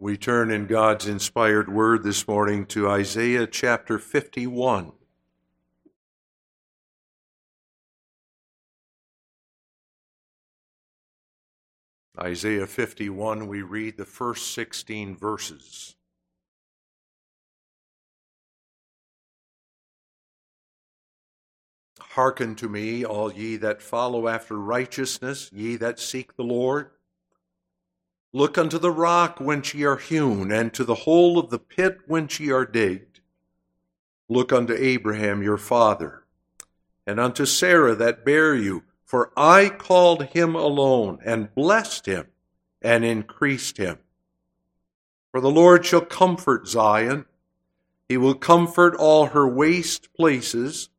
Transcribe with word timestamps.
We 0.00 0.16
turn 0.16 0.52
in 0.52 0.66
God's 0.66 1.08
inspired 1.08 1.68
word 1.68 2.04
this 2.04 2.28
morning 2.28 2.66
to 2.66 2.88
Isaiah 2.88 3.48
chapter 3.48 3.98
51. 3.98 4.92
Isaiah 12.16 12.68
51, 12.68 13.48
we 13.48 13.62
read 13.62 13.96
the 13.96 14.04
first 14.04 14.54
16 14.54 15.16
verses. 15.16 15.96
Hearken 21.98 22.54
to 22.54 22.68
me, 22.68 23.04
all 23.04 23.32
ye 23.32 23.56
that 23.56 23.82
follow 23.82 24.28
after 24.28 24.56
righteousness, 24.56 25.50
ye 25.52 25.74
that 25.74 25.98
seek 25.98 26.36
the 26.36 26.44
Lord. 26.44 26.90
Look 28.38 28.56
unto 28.56 28.78
the 28.78 28.92
rock 28.92 29.40
whence 29.40 29.74
ye 29.74 29.82
are 29.82 29.96
hewn, 29.96 30.52
and 30.52 30.72
to 30.74 30.84
the 30.84 30.94
hole 30.94 31.40
of 31.40 31.50
the 31.50 31.58
pit 31.58 31.98
whence 32.06 32.38
ye 32.38 32.52
are 32.52 32.64
digged. 32.64 33.18
Look 34.28 34.52
unto 34.52 34.76
Abraham 34.78 35.42
your 35.42 35.56
father, 35.56 36.22
and 37.04 37.18
unto 37.18 37.44
Sarah 37.44 37.96
that 37.96 38.24
bare 38.24 38.54
you, 38.54 38.84
for 39.04 39.32
I 39.36 39.70
called 39.70 40.26
him 40.26 40.54
alone, 40.54 41.18
and 41.24 41.52
blessed 41.52 42.06
him, 42.06 42.28
and 42.80 43.04
increased 43.04 43.76
him. 43.76 43.98
For 45.32 45.40
the 45.40 45.50
Lord 45.50 45.84
shall 45.84 46.02
comfort 46.02 46.68
Zion, 46.68 47.24
he 48.08 48.16
will 48.16 48.36
comfort 48.36 48.94
all 48.94 49.26
her 49.26 49.48
waste 49.48 50.14
places, 50.14 50.90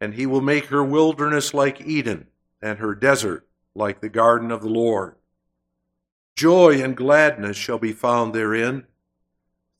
and 0.00 0.14
he 0.14 0.26
will 0.26 0.40
make 0.40 0.64
her 0.64 0.82
wilderness 0.82 1.54
like 1.54 1.80
Eden, 1.80 2.26
and 2.60 2.80
her 2.80 2.96
desert 2.96 3.46
like 3.72 4.00
the 4.00 4.08
garden 4.08 4.50
of 4.50 4.62
the 4.62 4.68
Lord. 4.68 5.14
Joy 6.36 6.82
and 6.82 6.96
gladness 6.96 7.56
shall 7.56 7.78
be 7.78 7.92
found 7.92 8.34
therein, 8.34 8.86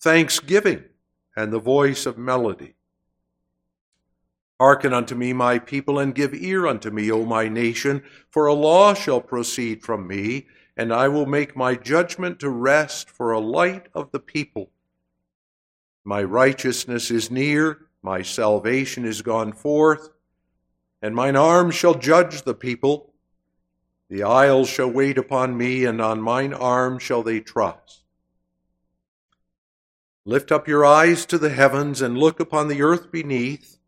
thanksgiving 0.00 0.84
and 1.36 1.52
the 1.52 1.58
voice 1.58 2.06
of 2.06 2.18
melody. 2.18 2.74
Hearken 4.60 4.92
unto 4.92 5.14
me, 5.14 5.32
my 5.32 5.58
people, 5.58 5.98
and 5.98 6.14
give 6.14 6.34
ear 6.34 6.66
unto 6.66 6.90
me, 6.90 7.10
O 7.10 7.24
my 7.24 7.48
nation, 7.48 8.02
for 8.30 8.46
a 8.46 8.52
law 8.52 8.94
shall 8.94 9.20
proceed 9.20 9.82
from 9.82 10.06
me, 10.06 10.46
and 10.76 10.92
I 10.92 11.08
will 11.08 11.26
make 11.26 11.56
my 11.56 11.74
judgment 11.74 12.38
to 12.40 12.48
rest 12.48 13.10
for 13.10 13.32
a 13.32 13.40
light 13.40 13.88
of 13.94 14.12
the 14.12 14.20
people. 14.20 14.70
My 16.04 16.22
righteousness 16.22 17.10
is 17.10 17.30
near, 17.30 17.86
my 18.02 18.22
salvation 18.22 19.04
is 19.04 19.22
gone 19.22 19.52
forth, 19.52 20.10
and 21.00 21.14
mine 21.14 21.36
arm 21.36 21.70
shall 21.70 21.94
judge 21.94 22.42
the 22.42 22.54
people. 22.54 23.11
The 24.12 24.24
isles 24.24 24.68
shall 24.68 24.90
wait 24.90 25.16
upon 25.16 25.56
me, 25.56 25.86
and 25.86 25.98
on 25.98 26.20
mine 26.20 26.52
arm 26.52 26.98
shall 26.98 27.22
they 27.22 27.40
trust. 27.40 28.02
Lift 30.26 30.52
up 30.52 30.68
your 30.68 30.84
eyes 30.84 31.24
to 31.24 31.38
the 31.38 31.48
heavens, 31.48 32.02
and 32.02 32.18
look 32.18 32.38
upon 32.38 32.68
the 32.68 32.82
earth 32.82 33.10
beneath, 33.10 33.78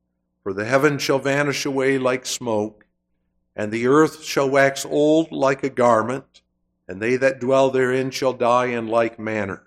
for 0.42 0.54
the 0.54 0.64
heavens 0.64 1.02
shall 1.02 1.18
vanish 1.18 1.66
away 1.66 1.98
like 1.98 2.24
smoke, 2.24 2.86
and 3.54 3.70
the 3.70 3.86
earth 3.86 4.24
shall 4.24 4.48
wax 4.48 4.86
old 4.86 5.30
like 5.30 5.62
a 5.62 5.68
garment, 5.68 6.40
and 6.88 7.02
they 7.02 7.16
that 7.16 7.38
dwell 7.38 7.68
therein 7.68 8.10
shall 8.10 8.32
die 8.32 8.68
in 8.68 8.86
like 8.86 9.18
manner. 9.18 9.64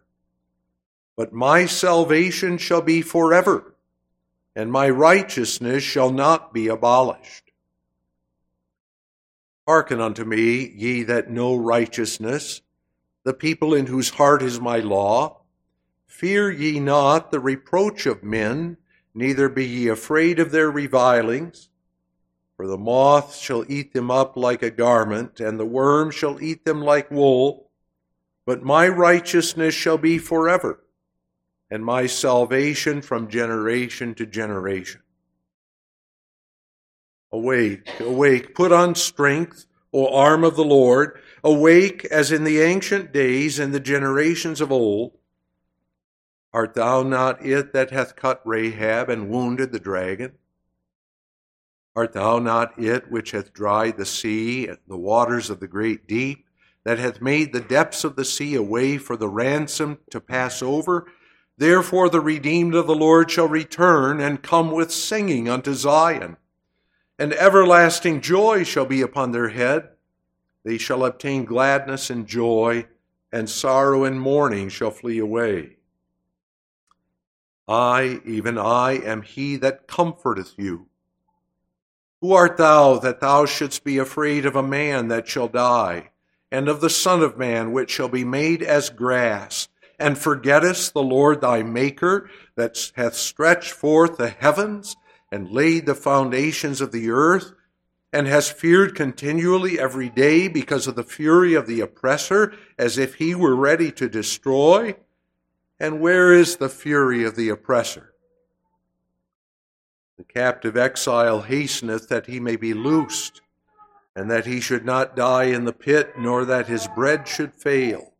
But 1.16 1.34
my 1.34 1.68
salvation 1.68 2.58
shall 2.58 2.82
be 2.82 3.04
forever, 3.04 3.76
and 4.56 4.72
my 4.72 4.90
righteousness 4.90 5.84
shall 5.84 6.10
not 6.10 6.52
be 6.52 6.68
abolished. 6.68 7.47
Hearken 9.68 10.00
unto 10.00 10.24
me, 10.24 10.72
ye 10.76 11.04
that 11.04 11.30
know 11.30 11.54
righteousness, 11.56 12.62
the 13.26 13.34
people 13.34 13.74
in 13.74 13.88
whose 13.88 14.12
heart 14.12 14.42
is 14.42 14.62
my 14.62 14.78
law. 14.80 15.42
Fear 16.06 16.52
ye 16.52 16.80
not 16.80 17.32
the 17.32 17.42
reproach 17.42 18.06
of 18.06 18.24
men, 18.24 18.78
neither 19.14 19.50
be 19.50 19.66
ye 19.66 19.90
afraid 19.90 20.40
of 20.40 20.52
their 20.52 20.72
revilings. 20.72 21.68
For 22.56 22.66
the 22.66 22.78
moth 22.78 23.36
shall 23.36 23.66
eat 23.68 23.94
them 23.94 24.10
up 24.10 24.38
like 24.38 24.64
a 24.64 24.72
garment, 24.72 25.42
and 25.42 25.60
the 25.60 25.66
worm 25.66 26.12
shall 26.12 26.42
eat 26.42 26.64
them 26.64 26.82
like 26.82 27.12
wool. 27.12 27.70
But 28.46 28.64
my 28.64 28.88
righteousness 28.88 29.76
shall 29.76 29.98
be 29.98 30.18
forever, 30.18 30.82
and 31.70 31.84
my 31.84 32.06
salvation 32.06 33.02
from 33.02 33.28
generation 33.28 34.16
to 34.16 34.26
generation. 34.26 35.02
Awake, 37.32 38.00
awake, 38.00 38.56
put 38.56 38.72
on 38.72 38.96
strength, 38.96 39.66
O 39.94 40.08
arm 40.14 40.44
of 40.44 40.56
the 40.56 40.64
Lord. 40.64 41.20
Awake 41.44 42.06
as 42.06 42.32
in 42.32 42.44
the 42.44 42.62
ancient 42.62 43.12
days 43.12 43.60
and 43.60 43.74
the 43.74 43.80
generations 43.80 44.62
of 44.62 44.72
old. 44.72 45.18
Art 46.54 46.74
thou 46.74 47.04
not 47.04 47.46
it 47.46 47.74
that 47.74 47.92
hath 47.92 48.16
cut 48.16 48.42
Rahab 48.46 49.10
and 49.10 49.30
wounded 49.30 49.72
the 49.72 49.80
dragon? 49.80 50.34
Art 51.96 52.14
thou 52.14 52.40
not 52.40 52.80
it 52.80 53.12
which 53.12 53.32
hath 53.32 53.54
dried 53.54 53.98
the 53.98 54.06
sea, 54.06 54.68
and 54.68 54.78
the 54.88 54.98
waters 54.98 55.50
of 55.50 55.60
the 55.60 55.68
great 55.68 56.08
deep, 56.08 56.46
that 56.84 57.00
hath 57.00 57.22
made 57.22 57.52
the 57.52 57.60
depths 57.60 58.04
of 58.04 58.16
the 58.16 58.26
sea 58.26 58.56
a 58.56 58.64
way 58.64 58.98
for 58.98 59.18
the 59.18 59.30
ransom 59.30 59.98
to 60.12 60.22
pass 60.22 60.62
over? 60.62 61.08
Therefore 61.58 62.10
the 62.10 62.22
redeemed 62.22 62.76
of 62.76 62.88
the 62.88 62.96
Lord 62.96 63.30
shall 63.30 63.48
return 63.48 64.22
and 64.22 64.42
come 64.42 64.72
with 64.72 64.92
singing 64.92 65.50
unto 65.50 65.74
Zion 65.74 66.38
and 67.20 67.34
everlasting 67.34 68.22
joy 68.22 68.64
shall 68.64 68.86
be 68.86 69.02
upon 69.02 69.32
their 69.32 69.50
head. 69.50 69.90
They 70.64 70.78
shall 70.78 71.06
obtain 71.06 71.46
gladness 71.46 72.10
and 72.10 72.28
joy, 72.28 72.88
and 73.32 73.50
sorrow 73.50 74.04
and 74.04 74.20
mourning 74.20 74.70
shall 74.70 74.92
flee 74.92 75.20
away. 75.20 75.78
I, 77.68 78.22
even 78.26 78.58
I, 78.58 78.94
am 78.94 79.24
he 79.24 79.58
that 79.58 79.88
comforteth 79.88 80.54
you. 80.58 80.88
Who 82.22 82.34
art 82.34 82.58
thou 82.58 82.98
that 83.00 83.20
thou 83.20 83.46
shouldst 83.46 83.84
be 83.84 83.98
afraid 83.98 84.46
of 84.46 84.56
a 84.56 84.64
man 84.64 85.10
that 85.10 85.28
shall 85.28 85.48
die, 85.48 86.12
and 86.52 86.70
of 86.70 86.82
the 86.82 86.90
Son 86.90 87.22
of 87.22 87.38
Man 87.38 87.72
which 87.74 87.92
shall 87.92 88.08
be 88.08 88.24
made 88.24 88.64
as 88.64 88.90
grass, 88.90 89.68
and 90.00 90.18
forgettest 90.18 90.94
the 90.94 91.04
Lord 91.04 91.42
thy 91.42 91.64
Maker 91.64 92.30
that 92.56 92.92
hath 92.96 93.16
stretched 93.16 93.72
forth 93.72 94.18
the 94.18 94.30
heavens? 94.30 94.96
And 95.32 95.52
laid 95.52 95.86
the 95.86 95.96
foundations 95.96 96.82
of 96.82 96.92
the 96.92 97.10
earth, 97.10 97.52
and 98.14 98.28
has 98.28 98.50
feared 98.50 98.96
continually 98.96 99.80
every 99.80 100.10
day 100.10 100.48
because 100.48 100.88
of 100.88 100.96
the 100.96 101.04
fury 101.04 101.54
of 101.54 101.68
the 101.68 101.82
oppressor, 101.82 102.54
as 102.78 102.98
if 102.98 103.16
he 103.16 103.36
were 103.36 103.56
ready 103.56 103.92
to 103.92 104.08
destroy? 104.08 104.96
And 105.80 106.00
where 106.00 106.34
is 106.34 106.56
the 106.56 106.70
fury 106.70 107.26
of 107.26 107.36
the 107.36 107.50
oppressor? 107.50 108.14
The 110.18 110.24
captive 110.24 110.78
exile 110.78 111.42
hasteneth 111.42 112.08
that 112.08 112.26
he 112.26 112.40
may 112.40 112.56
be 112.56 112.74
loosed, 112.74 113.42
and 114.16 114.32
that 114.32 114.48
he 114.48 114.62
should 114.62 114.86
not 114.86 115.16
die 115.16 115.46
in 115.46 115.66
the 115.66 115.74
pit, 115.74 116.14
nor 116.18 116.46
that 116.46 116.68
his 116.68 116.88
bread 116.96 117.28
should 117.28 117.54
fail. 117.54 118.14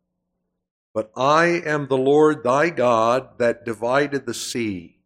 But 0.94 1.12
I 1.16 1.46
am 1.66 1.88
the 1.88 1.98
Lord 1.98 2.44
thy 2.44 2.70
God 2.70 3.40
that 3.40 3.66
divided 3.66 4.26
the 4.26 4.34
sea 4.34 4.97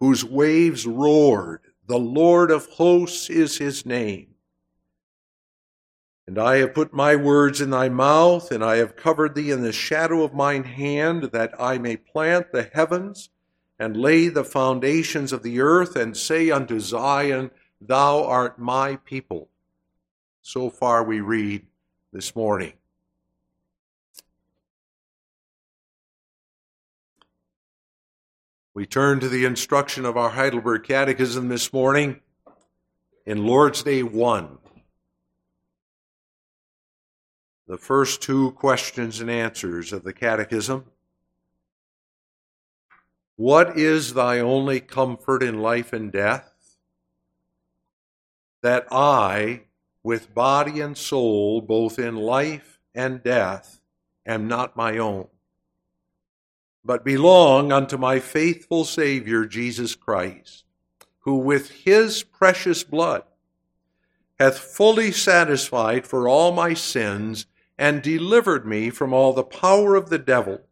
whose 0.00 0.24
waves 0.24 0.86
roared. 0.86 1.60
The 1.86 1.98
Lord 1.98 2.50
of 2.50 2.66
hosts 2.66 3.30
is 3.30 3.58
his 3.58 3.84
name. 3.86 4.34
And 6.26 6.38
I 6.38 6.58
have 6.58 6.74
put 6.74 6.92
my 6.92 7.16
words 7.16 7.62
in 7.62 7.70
thy 7.70 7.88
mouth, 7.88 8.52
and 8.52 8.62
I 8.62 8.76
have 8.76 8.96
covered 8.96 9.34
thee 9.34 9.50
in 9.50 9.62
the 9.62 9.72
shadow 9.72 10.22
of 10.22 10.34
mine 10.34 10.64
hand, 10.64 11.30
that 11.32 11.54
I 11.58 11.78
may 11.78 11.96
plant 11.96 12.52
the 12.52 12.70
heavens 12.74 13.30
and 13.78 13.96
lay 13.96 14.28
the 14.28 14.44
foundations 14.44 15.32
of 15.32 15.42
the 15.42 15.60
earth, 15.60 15.96
and 15.96 16.14
say 16.14 16.50
unto 16.50 16.80
Zion, 16.80 17.50
Thou 17.80 18.24
art 18.24 18.58
my 18.58 18.96
people. 18.96 19.48
So 20.42 20.68
far 20.68 21.02
we 21.02 21.20
read 21.20 21.64
this 22.12 22.36
morning. 22.36 22.74
We 28.78 28.86
turn 28.86 29.18
to 29.18 29.28
the 29.28 29.44
instruction 29.44 30.04
of 30.04 30.16
our 30.16 30.30
Heidelberg 30.30 30.84
Catechism 30.84 31.48
this 31.48 31.72
morning 31.72 32.20
in 33.26 33.44
Lord's 33.44 33.82
Day 33.82 34.04
1. 34.04 34.58
The 37.66 37.76
first 37.76 38.22
two 38.22 38.52
questions 38.52 39.20
and 39.20 39.28
answers 39.28 39.92
of 39.92 40.04
the 40.04 40.12
Catechism. 40.12 40.84
What 43.34 43.76
is 43.76 44.14
thy 44.14 44.38
only 44.38 44.78
comfort 44.78 45.42
in 45.42 45.58
life 45.58 45.92
and 45.92 46.12
death? 46.12 46.76
That 48.62 48.86
I, 48.92 49.62
with 50.04 50.32
body 50.32 50.80
and 50.80 50.96
soul, 50.96 51.62
both 51.62 51.98
in 51.98 52.14
life 52.14 52.78
and 52.94 53.24
death, 53.24 53.80
am 54.24 54.46
not 54.46 54.76
my 54.76 54.98
own 54.98 55.26
but 56.88 57.04
belong 57.04 57.70
unto 57.70 57.98
my 57.98 58.18
faithful 58.18 58.82
Savior 58.82 59.44
Jesus 59.44 59.94
Christ, 59.94 60.64
who 61.18 61.36
with 61.36 61.70
his 61.70 62.22
precious 62.22 62.82
blood 62.82 63.24
hath 64.40 64.58
fully 64.58 65.12
satisfied 65.12 66.06
for 66.06 66.26
all 66.26 66.50
my 66.50 66.72
sins 66.72 67.44
and 67.76 68.00
delivered 68.00 68.66
me 68.66 68.88
from 68.88 69.12
all 69.12 69.34
the 69.34 69.44
power 69.44 69.96
of 69.96 70.08
the 70.08 70.18
devil, 70.18 70.62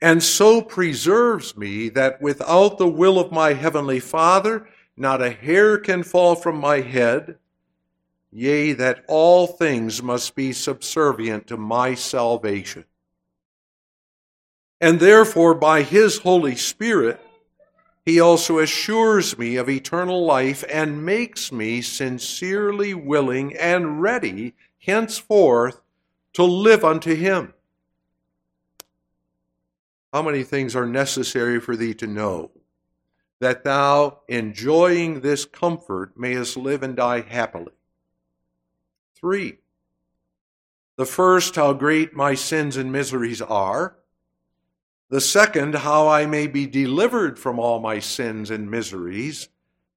and 0.00 0.22
so 0.22 0.62
preserves 0.62 1.54
me 1.54 1.90
that 1.90 2.22
without 2.22 2.78
the 2.78 2.88
will 2.88 3.18
of 3.20 3.30
my 3.30 3.52
heavenly 3.52 4.00
Father, 4.00 4.66
not 4.96 5.20
a 5.20 5.28
hair 5.28 5.76
can 5.76 6.02
fall 6.02 6.34
from 6.34 6.56
my 6.56 6.80
head, 6.80 7.36
yea, 8.32 8.72
that 8.72 9.04
all 9.06 9.46
things 9.48 10.02
must 10.02 10.34
be 10.34 10.50
subservient 10.50 11.46
to 11.46 11.58
my 11.58 11.94
salvation. 11.94 12.86
And 14.84 15.00
therefore, 15.00 15.54
by 15.54 15.80
his 15.80 16.18
Holy 16.18 16.56
Spirit, 16.56 17.18
he 18.04 18.20
also 18.20 18.58
assures 18.58 19.38
me 19.38 19.56
of 19.56 19.66
eternal 19.66 20.26
life 20.26 20.62
and 20.70 21.06
makes 21.06 21.50
me 21.50 21.80
sincerely 21.80 22.92
willing 22.92 23.56
and 23.56 24.02
ready 24.02 24.52
henceforth 24.80 25.80
to 26.34 26.44
live 26.44 26.84
unto 26.84 27.14
him. 27.14 27.54
How 30.12 30.20
many 30.20 30.42
things 30.42 30.76
are 30.76 30.84
necessary 30.84 31.60
for 31.60 31.76
thee 31.76 31.94
to 31.94 32.06
know? 32.06 32.50
That 33.40 33.64
thou, 33.64 34.18
enjoying 34.28 35.22
this 35.22 35.46
comfort, 35.46 36.12
mayest 36.14 36.58
live 36.58 36.82
and 36.82 36.94
die 36.94 37.22
happily. 37.22 37.72
Three, 39.16 39.60
the 40.96 41.06
first, 41.06 41.56
how 41.56 41.72
great 41.72 42.12
my 42.14 42.34
sins 42.34 42.76
and 42.76 42.92
miseries 42.92 43.40
are. 43.40 43.96
The 45.14 45.20
second, 45.20 45.76
how 45.76 46.08
I 46.08 46.26
may 46.26 46.48
be 46.48 46.66
delivered 46.66 47.38
from 47.38 47.60
all 47.60 47.78
my 47.78 48.00
sins 48.00 48.50
and 48.50 48.68
miseries. 48.68 49.48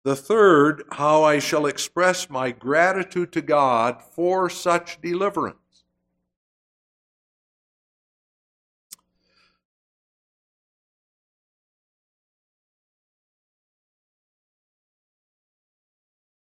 The 0.04 0.16
third, 0.16 0.84
how 0.92 1.24
I 1.24 1.40
shall 1.40 1.66
express 1.66 2.30
my 2.30 2.52
gratitude 2.52 3.32
to 3.32 3.42
God 3.42 4.00
for 4.00 4.48
such 4.48 5.02
deliverance. 5.02 5.58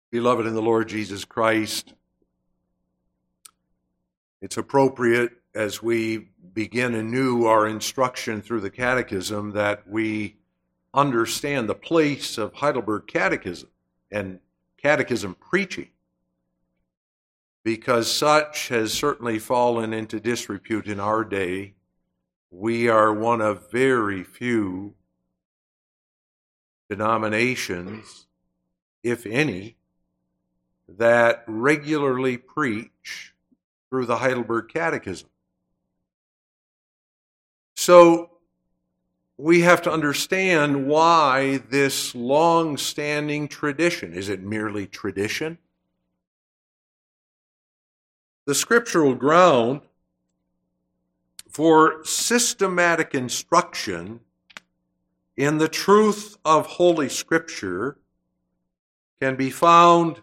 Beloved 0.09 0.47
in 0.47 0.55
the 0.55 0.63
Lord 0.63 0.89
Jesus 0.89 1.25
Christ, 1.25 1.93
it's 4.41 4.57
appropriate 4.57 5.33
as 5.53 5.83
we 5.83 6.29
begin 6.53 6.93
anew 6.93 7.45
our 7.45 7.67
instruction 7.67 8.41
through 8.41 8.61
the 8.61 8.69
Catechism 8.69 9.51
that 9.51 9.87
we 9.87 10.37
understand 10.93 11.67
the 11.67 11.75
place 11.75 12.37
of 12.37 12.53
Heidelberg 12.53 13.07
Catechism 13.07 13.69
and 14.11 14.39
Catechism 14.77 15.35
preaching, 15.35 15.89
because 17.63 18.11
such 18.11 18.67
has 18.67 18.93
certainly 18.93 19.39
fallen 19.39 19.93
into 19.93 20.19
disrepute 20.19 20.87
in 20.87 20.99
our 20.99 21.23
day. 21.23 21.73
We 22.51 22.87
are 22.89 23.13
one 23.13 23.41
of 23.41 23.71
very 23.71 24.23
few 24.23 24.93
denominations, 26.89 28.27
if 29.01 29.25
any, 29.25 29.77
that 30.87 31.43
regularly 31.47 32.37
preach 32.37 33.33
through 33.89 34.05
the 34.05 34.17
Heidelberg 34.17 34.67
Catechism. 34.67 35.29
So 37.83 38.29
we 39.37 39.59
have 39.59 39.81
to 39.81 39.91
understand 39.91 40.87
why 40.87 41.57
this 41.69 42.15
long 42.15 42.77
standing 42.77 43.49
tradition 43.49 44.13
is 44.13 44.29
it 44.29 44.41
merely 44.41 44.87
tradition? 44.87 45.57
The 48.45 48.55
scriptural 48.55 49.15
ground 49.15 49.81
for 51.49 52.05
systematic 52.05 53.13
instruction 53.13 54.21
in 55.35 55.57
the 55.57 55.67
truth 55.67 56.37
of 56.45 56.65
Holy 56.65 57.09
Scripture 57.09 57.97
can 59.19 59.35
be 59.35 59.49
found 59.49 60.21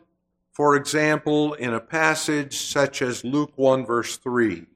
for 0.52 0.76
example, 0.76 1.54
in 1.54 1.72
a 1.72 1.80
passage 1.80 2.58
such 2.58 3.00
as 3.00 3.24
Luke 3.24 3.52
1, 3.56 3.86
verse 3.86 4.18
3. 4.18 4.66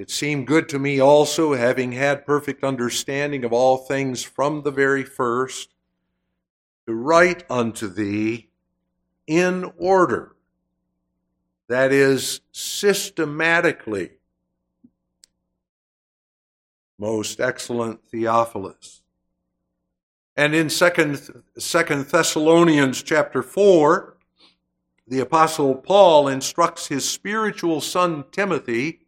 It 0.00 0.08
seemed 0.08 0.46
good 0.46 0.66
to 0.70 0.78
me 0.78 0.98
also, 0.98 1.52
having 1.52 1.92
had 1.92 2.24
perfect 2.24 2.64
understanding 2.64 3.44
of 3.44 3.52
all 3.52 3.76
things 3.76 4.22
from 4.22 4.62
the 4.62 4.70
very 4.70 5.04
first, 5.04 5.74
to 6.86 6.94
write 6.94 7.44
unto 7.50 7.86
thee 7.86 8.48
in 9.26 9.70
order, 9.76 10.34
that 11.68 11.92
is, 11.92 12.40
systematically, 12.50 14.12
most 16.98 17.38
excellent 17.38 18.02
Theophilus. 18.08 19.02
And 20.34 20.54
in 20.54 20.70
Second, 20.70 21.42
Second 21.58 22.06
Thessalonians 22.06 23.02
chapter 23.02 23.42
4, 23.42 24.16
the 25.06 25.20
Apostle 25.20 25.74
Paul 25.74 26.26
instructs 26.26 26.86
his 26.86 27.06
spiritual 27.06 27.82
son 27.82 28.24
Timothy 28.32 28.99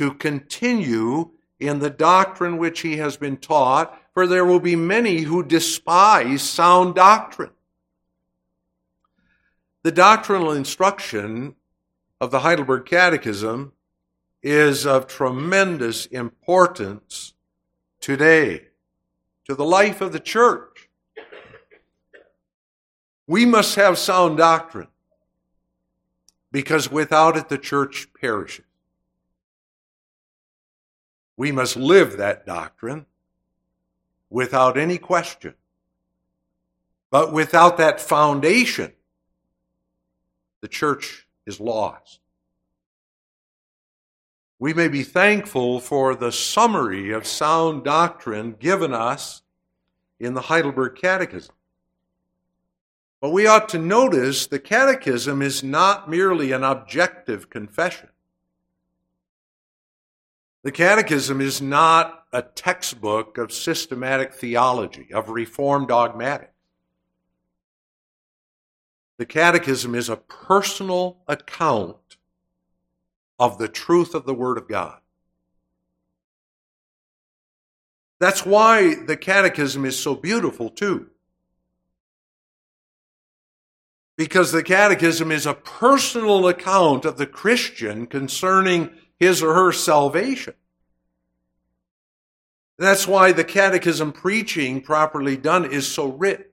to 0.00 0.14
continue 0.14 1.30
in 1.58 1.78
the 1.78 1.90
doctrine 1.90 2.56
which 2.56 2.80
he 2.80 2.96
has 2.96 3.18
been 3.18 3.36
taught, 3.36 3.94
for 4.14 4.26
there 4.26 4.46
will 4.46 4.58
be 4.58 4.74
many 4.74 5.18
who 5.18 5.42
despise 5.42 6.40
sound 6.40 6.94
doctrine. 6.94 7.50
The 9.82 9.92
doctrinal 9.92 10.52
instruction 10.52 11.54
of 12.18 12.30
the 12.30 12.40
Heidelberg 12.40 12.86
Catechism 12.86 13.72
is 14.42 14.86
of 14.86 15.06
tremendous 15.06 16.06
importance 16.06 17.34
today 18.00 18.68
to 19.44 19.54
the 19.54 19.66
life 19.66 20.00
of 20.00 20.12
the 20.12 20.18
church. 20.18 20.88
We 23.26 23.44
must 23.44 23.74
have 23.74 23.98
sound 23.98 24.38
doctrine 24.38 24.88
because 26.50 26.90
without 26.90 27.36
it 27.36 27.50
the 27.50 27.58
church 27.58 28.08
perishes. 28.18 28.64
We 31.40 31.52
must 31.52 31.74
live 31.74 32.18
that 32.18 32.44
doctrine 32.44 33.06
without 34.28 34.76
any 34.76 34.98
question. 34.98 35.54
But 37.10 37.32
without 37.32 37.78
that 37.78 37.98
foundation, 37.98 38.92
the 40.60 40.68
church 40.68 41.26
is 41.46 41.58
lost. 41.58 42.20
We 44.58 44.74
may 44.74 44.88
be 44.88 45.02
thankful 45.02 45.80
for 45.80 46.14
the 46.14 46.30
summary 46.30 47.10
of 47.10 47.26
sound 47.26 47.84
doctrine 47.84 48.52
given 48.60 48.92
us 48.92 49.40
in 50.18 50.34
the 50.34 50.42
Heidelberg 50.42 50.96
Catechism. 50.96 51.54
But 53.22 53.30
we 53.30 53.46
ought 53.46 53.70
to 53.70 53.78
notice 53.78 54.46
the 54.46 54.58
Catechism 54.58 55.40
is 55.40 55.64
not 55.64 56.06
merely 56.06 56.52
an 56.52 56.64
objective 56.64 57.48
confession. 57.48 58.10
The 60.62 60.72
Catechism 60.72 61.40
is 61.40 61.62
not 61.62 62.24
a 62.32 62.42
textbook 62.42 63.38
of 63.38 63.50
systematic 63.50 64.34
theology, 64.34 65.08
of 65.12 65.30
Reformed 65.30 65.88
dogmatics. 65.88 66.52
The 69.16 69.26
Catechism 69.26 69.94
is 69.94 70.08
a 70.08 70.16
personal 70.16 71.18
account 71.26 72.16
of 73.38 73.58
the 73.58 73.68
truth 73.68 74.14
of 74.14 74.26
the 74.26 74.34
Word 74.34 74.58
of 74.58 74.68
God. 74.68 74.98
That's 78.18 78.44
why 78.44 78.94
the 78.94 79.16
Catechism 79.16 79.86
is 79.86 79.98
so 79.98 80.14
beautiful, 80.14 80.68
too. 80.68 81.08
Because 84.16 84.52
the 84.52 84.62
Catechism 84.62 85.32
is 85.32 85.46
a 85.46 85.54
personal 85.54 86.46
account 86.48 87.06
of 87.06 87.16
the 87.16 87.26
Christian 87.26 88.06
concerning 88.06 88.90
his 89.20 89.42
or 89.42 89.54
her 89.54 89.70
salvation. 89.70 90.54
That's 92.78 93.06
why 93.06 93.30
the 93.30 93.44
Catechism 93.44 94.12
preaching, 94.12 94.80
properly 94.80 95.36
done, 95.36 95.70
is 95.70 95.86
so 95.86 96.08
rich. 96.08 96.46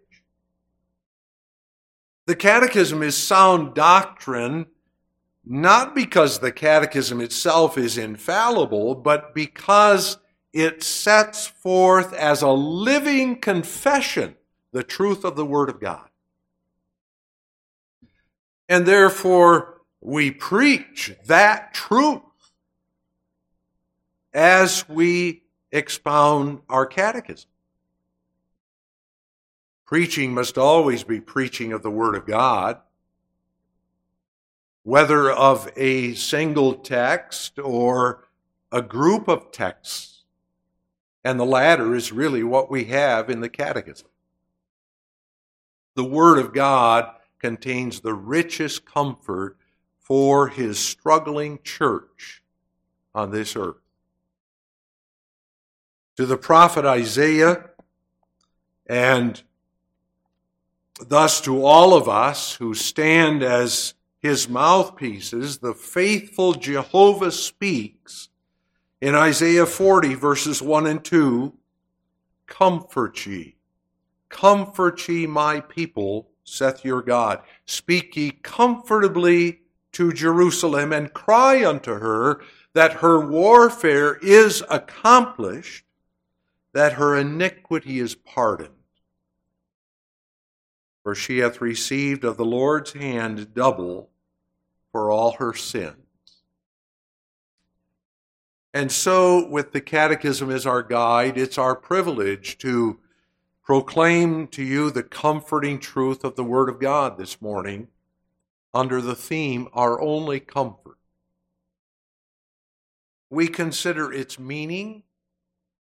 The 2.28 2.36
Catechism 2.36 3.02
is 3.02 3.18
sound 3.18 3.74
doctrine 3.74 4.68
not 5.50 5.96
because 5.96 6.40
the 6.40 6.52
catechism 6.52 7.22
itself 7.22 7.78
is 7.78 7.98
infallible, 7.98 8.96
but 8.96 9.34
because 9.34 10.18
it 10.52 10.84
sets 10.84 11.48
forth 11.48 12.14
as 12.14 12.42
a 12.42 12.50
living 12.50 13.40
confession 13.40 14.36
the 14.74 14.84
truth 14.84 15.24
of 15.24 15.38
the 15.38 15.46
Word 15.46 15.70
of 15.70 15.80
God. 15.80 16.10
And 18.68 18.86
therefore, 18.86 19.82
we 20.02 20.32
preach 20.32 21.14
that 21.28 21.74
truth 21.74 22.22
as 24.38 24.88
we 24.88 25.44
expound 25.72 26.60
our 26.70 26.86
catechism. 26.86 27.50
Preaching 29.86 30.34
must 30.34 30.58
always 30.58 31.04
be 31.04 31.20
preaching 31.20 31.74
of 31.74 31.84
the 31.84 31.92
Word 31.92 32.16
of 32.16 32.26
God 32.26 32.80
whether 34.88 35.30
of 35.30 35.70
a 35.76 36.14
single 36.14 36.76
text 36.76 37.60
or 37.60 38.26
a 38.72 38.82
group 38.82 39.28
of 39.28 39.52
texts 39.52 40.24
And 41.26 41.38
the 41.38 41.46
latter 41.46 41.94
is 41.94 42.14
really 42.14 42.42
what 42.42 42.72
we 42.72 42.86
have 42.86 43.30
in 43.30 43.42
the 43.42 43.50
Catechism. 43.50 44.08
The 45.96 46.06
Word 46.06 46.40
of 46.40 46.54
God 46.54 47.10
contains 47.40 48.00
the 48.00 48.14
richest 48.14 48.86
comfort 48.86 49.58
for 50.00 50.48
His 50.48 50.80
struggling 50.80 51.60
church 51.64 52.42
on 53.14 53.32
this 53.32 53.58
earth. 53.58 53.87
To 56.18 56.26
the 56.26 56.38
prophet 56.38 56.84
Isaiah, 56.84 57.70
and 58.88 59.42
thus 61.00 61.40
to 61.42 61.64
all 61.64 61.94
of 61.94 62.10
us 62.10 62.56
who 62.56 62.74
stand 62.74 63.44
as 63.44 63.94
his 64.20 64.50
mouthpieces, 64.50 65.60
the 65.60 65.74
faithful 65.74 66.54
Jehovah 66.54 67.32
speaks 67.32 68.30
in 69.00 69.14
Isaiah 69.14 69.66
40, 69.66 70.16
verses 70.16 70.62
1 70.62 70.88
and 70.88 71.04
2 71.04 71.54
Comfort 72.48 73.26
ye, 73.26 73.56
comfort 74.30 75.08
ye, 75.08 75.28
my 75.28 75.60
people, 75.60 76.30
saith 76.44 76.84
your 76.84 77.02
God. 77.02 77.42
Speak 77.66 78.16
ye 78.16 78.32
comfortably 78.32 79.60
to 79.92 80.14
Jerusalem, 80.14 80.94
and 80.94 81.14
cry 81.14 81.66
unto 81.66 81.94
her 81.96 82.42
that 82.74 82.94
her 82.94 83.20
warfare 83.20 84.16
is 84.22 84.64
accomplished, 84.70 85.84
that 86.74 86.94
her 86.94 87.16
iniquity 87.16 88.00
is 88.00 88.16
pardoned. 88.16 88.70
For 91.04 91.16
she 91.16 91.40
hath 91.40 91.62
received 91.62 92.24
of 92.24 92.38
the 92.38 92.46
Lord's 92.46 92.94
hand 92.94 93.54
double 93.54 94.10
for 94.92 95.10
all 95.10 95.34
her 95.34 95.54
sins. 95.54 95.96
And 98.74 98.92
so, 98.92 99.48
with 99.48 99.72
the 99.72 99.82
Catechism 99.82 100.52
as 100.52 100.66
our 100.68 100.84
guide, 100.84 101.38
it's 101.38 101.58
our 101.58 101.76
privilege 101.76 102.58
to 102.60 103.00
proclaim 103.64 104.48
to 104.48 104.64
you 104.64 104.92
the 104.92 105.04
comforting 105.04 105.80
truth 105.80 106.24
of 106.24 106.36
the 106.36 106.44
Word 106.44 106.70
of 106.70 106.80
God 106.80 107.18
this 107.18 107.42
morning 107.42 107.88
under 108.74 109.02
the 109.02 109.16
theme, 109.16 109.68
Our 109.74 110.00
Only 110.00 110.40
Comfort. 110.40 110.98
We 113.30 113.48
consider 113.48 114.14
its 114.14 114.38
meaning, 114.38 115.04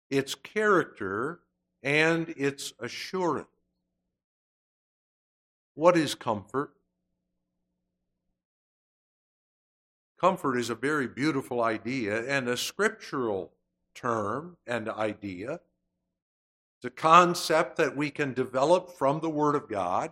its 0.09 0.35
character, 0.35 1.39
and 1.83 2.29
its 2.37 2.73
assurance. 2.79 3.47
What 5.75 5.95
is 5.97 6.15
comfort? 6.15 6.71
Comfort 10.19 10.57
is 10.57 10.69
a 10.69 10.75
very 10.75 11.07
beautiful 11.07 11.61
idea 11.61 12.25
and 12.27 12.47
a 12.47 12.57
scriptural 12.57 13.51
term 13.93 14.57
and 14.65 14.89
idea. 14.89 15.59
It's 16.77 16.85
a 16.85 16.89
concept 16.89 17.77
that 17.77 17.95
we 17.95 18.09
can 18.09 18.33
develop 18.33 18.97
from 18.97 19.19
the 19.19 19.29
Word 19.29 19.55
of 19.55 19.69
God. 19.69 20.11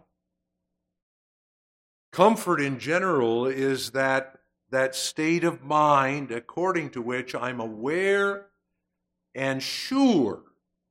Comfort 2.11 2.61
in 2.61 2.77
general 2.77 3.47
is 3.47 3.91
that, 3.91 4.39
that 4.69 4.93
state 4.93 5.43
of 5.43 5.63
mind 5.63 6.31
according 6.31 6.91
to 6.91 7.01
which 7.01 7.33
I'm 7.33 7.59
aware 7.59 8.47
and 9.35 9.61
sure 9.61 10.41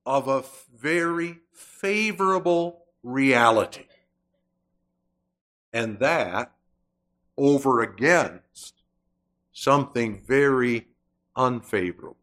of 0.04 0.28
a 0.28 0.44
very 0.76 1.38
favorable 1.52 2.84
reality 3.02 3.84
and 5.72 5.98
that 6.00 6.52
over 7.36 7.80
against 7.80 8.82
something 9.52 10.20
very 10.26 10.88
unfavorable. 11.34 12.16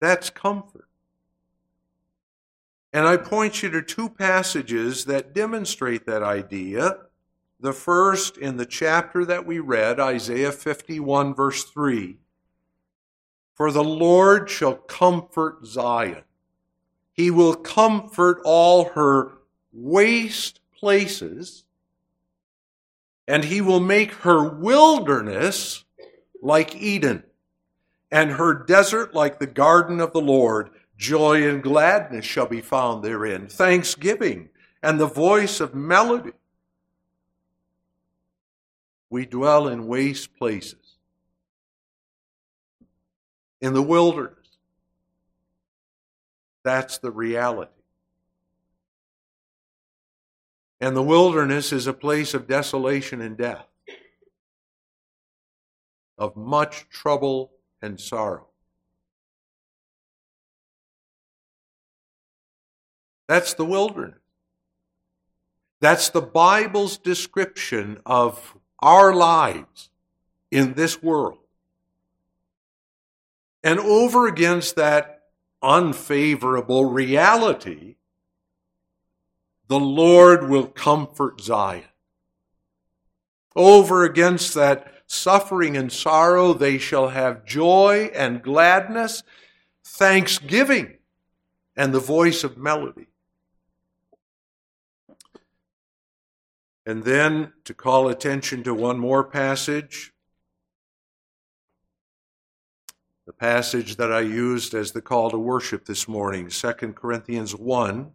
That's 0.00 0.30
comfort. 0.30 0.88
And 2.92 3.06
I 3.06 3.16
point 3.18 3.62
you 3.62 3.70
to 3.70 3.82
two 3.82 4.08
passages 4.08 5.04
that 5.04 5.34
demonstrate 5.34 6.06
that 6.06 6.22
idea. 6.22 6.96
The 7.60 7.72
first 7.72 8.38
in 8.38 8.56
the 8.56 8.66
chapter 8.66 9.24
that 9.26 9.46
we 9.46 9.60
read, 9.60 10.00
Isaiah 10.00 10.50
51, 10.50 11.34
verse 11.34 11.64
3. 11.64 12.16
For 13.60 13.70
the 13.70 13.84
Lord 13.84 14.48
shall 14.48 14.76
comfort 14.76 15.66
Zion. 15.66 16.24
He 17.12 17.30
will 17.30 17.54
comfort 17.54 18.40
all 18.42 18.86
her 18.92 19.32
waste 19.70 20.60
places, 20.74 21.66
and 23.28 23.44
he 23.44 23.60
will 23.60 23.80
make 23.80 24.12
her 24.12 24.42
wilderness 24.42 25.84
like 26.40 26.74
Eden, 26.74 27.22
and 28.10 28.30
her 28.30 28.54
desert 28.54 29.12
like 29.12 29.38
the 29.38 29.46
garden 29.46 30.00
of 30.00 30.14
the 30.14 30.22
Lord. 30.22 30.70
Joy 30.96 31.46
and 31.46 31.62
gladness 31.62 32.24
shall 32.24 32.46
be 32.46 32.62
found 32.62 33.04
therein, 33.04 33.46
thanksgiving 33.46 34.48
and 34.82 34.98
the 34.98 35.06
voice 35.06 35.60
of 35.60 35.74
melody. 35.74 36.32
We 39.10 39.26
dwell 39.26 39.68
in 39.68 39.86
waste 39.86 40.34
places, 40.38 40.79
in 43.60 43.74
the 43.74 43.82
wilderness. 43.82 44.36
That's 46.62 46.98
the 46.98 47.10
reality. 47.10 47.70
And 50.80 50.96
the 50.96 51.02
wilderness 51.02 51.72
is 51.72 51.86
a 51.86 51.92
place 51.92 52.32
of 52.32 52.46
desolation 52.46 53.20
and 53.20 53.36
death, 53.36 53.66
of 56.16 56.36
much 56.36 56.88
trouble 56.88 57.52
and 57.82 58.00
sorrow. 58.00 58.46
That's 63.28 63.54
the 63.54 63.64
wilderness. 63.64 64.18
That's 65.80 66.08
the 66.10 66.20
Bible's 66.20 66.98
description 66.98 68.00
of 68.04 68.56
our 68.80 69.14
lives 69.14 69.90
in 70.50 70.74
this 70.74 71.02
world. 71.02 71.38
And 73.62 73.78
over 73.78 74.26
against 74.26 74.76
that 74.76 75.22
unfavorable 75.62 76.86
reality 76.86 77.96
the 79.70 79.78
Lord 79.78 80.50
will 80.50 80.66
comfort 80.66 81.40
Zion. 81.40 81.84
Over 83.54 84.02
against 84.02 84.52
that 84.54 84.92
suffering 85.06 85.76
and 85.76 85.92
sorrow, 85.92 86.52
they 86.52 86.76
shall 86.76 87.10
have 87.10 87.44
joy 87.44 88.10
and 88.12 88.42
gladness, 88.42 89.22
thanksgiving, 89.84 90.98
and 91.76 91.94
the 91.94 92.00
voice 92.00 92.42
of 92.42 92.58
melody. 92.58 93.06
And 96.84 97.04
then 97.04 97.52
to 97.62 97.72
call 97.72 98.08
attention 98.08 98.64
to 98.64 98.74
one 98.74 98.98
more 98.98 99.22
passage, 99.22 100.12
the 103.30 103.34
passage 103.34 103.94
that 103.94 104.12
I 104.12 104.22
used 104.22 104.74
as 104.74 104.90
the 104.90 105.00
call 105.00 105.30
to 105.30 105.38
worship 105.38 105.84
this 105.84 106.08
morning, 106.08 106.48
2 106.48 106.72
Corinthians 106.94 107.54
1 107.54 108.10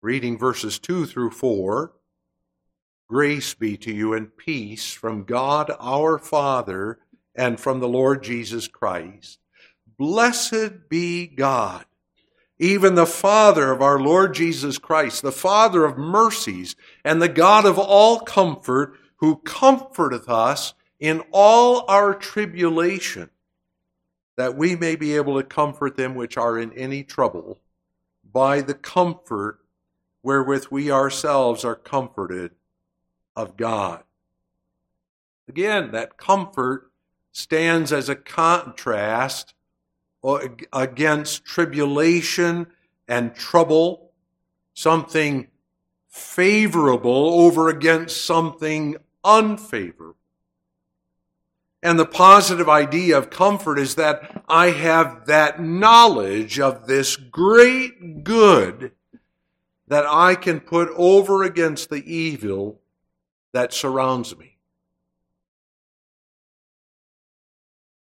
reading 0.00 0.38
verses 0.38 0.78
2 0.78 1.06
through 1.06 1.32
4. 1.32 1.92
Grace 3.08 3.54
be 3.54 3.76
to 3.78 3.92
you 3.92 4.14
and 4.14 4.36
peace 4.36 4.92
from 4.92 5.24
God 5.24 5.72
our 5.80 6.18
Father 6.18 7.00
and 7.34 7.58
from 7.58 7.80
the 7.80 7.88
Lord 7.88 8.22
Jesus 8.22 8.68
Christ. 8.68 9.40
Blessed 9.98 10.88
be 10.88 11.26
God, 11.26 11.84
even 12.60 12.94
the 12.94 13.06
Father 13.06 13.72
of 13.72 13.82
our 13.82 13.98
Lord 13.98 14.34
Jesus 14.34 14.78
Christ, 14.78 15.20
the 15.22 15.32
Father 15.32 15.84
of 15.84 15.98
mercies 15.98 16.76
and 17.04 17.20
the 17.20 17.28
God 17.28 17.64
of 17.64 17.76
all 17.76 18.20
comfort, 18.20 18.96
who 19.16 19.38
comforteth 19.38 20.28
us 20.28 20.74
in 21.00 21.20
all 21.32 21.84
our 21.88 22.14
tribulation, 22.14 23.28
that 24.36 24.56
we 24.56 24.76
may 24.76 24.96
be 24.96 25.16
able 25.16 25.36
to 25.36 25.46
comfort 25.46 25.96
them 25.96 26.14
which 26.14 26.36
are 26.36 26.58
in 26.58 26.72
any 26.72 27.02
trouble 27.02 27.58
by 28.32 28.60
the 28.60 28.74
comfort 28.74 29.58
wherewith 30.22 30.66
we 30.70 30.90
ourselves 30.90 31.64
are 31.64 31.74
comforted 31.74 32.52
of 33.36 33.56
God. 33.56 34.04
Again, 35.48 35.90
that 35.92 36.16
comfort 36.16 36.90
stands 37.32 37.92
as 37.92 38.08
a 38.08 38.16
contrast 38.16 39.54
against 40.72 41.44
tribulation 41.44 42.68
and 43.08 43.34
trouble, 43.34 44.12
something 44.74 45.48
favorable 46.08 47.40
over 47.40 47.68
against 47.68 48.24
something 48.24 48.96
unfavorable. 49.24 50.16
And 51.82 51.98
the 51.98 52.06
positive 52.06 52.68
idea 52.68 53.18
of 53.18 53.28
comfort 53.28 53.78
is 53.78 53.96
that 53.96 54.44
I 54.48 54.70
have 54.70 55.26
that 55.26 55.60
knowledge 55.60 56.60
of 56.60 56.86
this 56.86 57.16
great 57.16 58.22
good 58.22 58.92
that 59.88 60.06
I 60.06 60.36
can 60.36 60.60
put 60.60 60.88
over 60.96 61.42
against 61.42 61.90
the 61.90 62.02
evil 62.10 62.80
that 63.52 63.72
surrounds 63.72 64.36
me. 64.36 64.58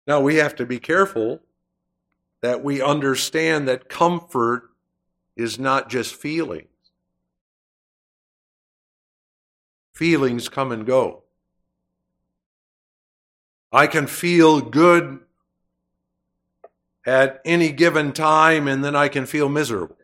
Now 0.08 0.22
we 0.22 0.36
have 0.36 0.56
to 0.56 0.66
be 0.66 0.80
careful 0.80 1.42
that 2.42 2.64
we 2.64 2.82
understand 2.82 3.68
that 3.68 3.90
comfort 3.90 4.72
is 5.36 5.60
not 5.60 5.90
just 5.90 6.16
feelings. 6.16 6.68
Feelings 9.94 10.50
come 10.50 10.72
and 10.72 10.86
go. 10.86 11.24
I 13.72 13.88
can 13.88 14.08
feel 14.08 14.62
good 14.62 15.20
at 17.06 17.42
any 17.46 17.72
given 17.72 18.12
time 18.12 18.68
and 18.68 18.84
then 18.84 18.96
I 18.96 19.08
can 19.08 19.26
feel 19.26 19.50
miserable. 19.50 19.98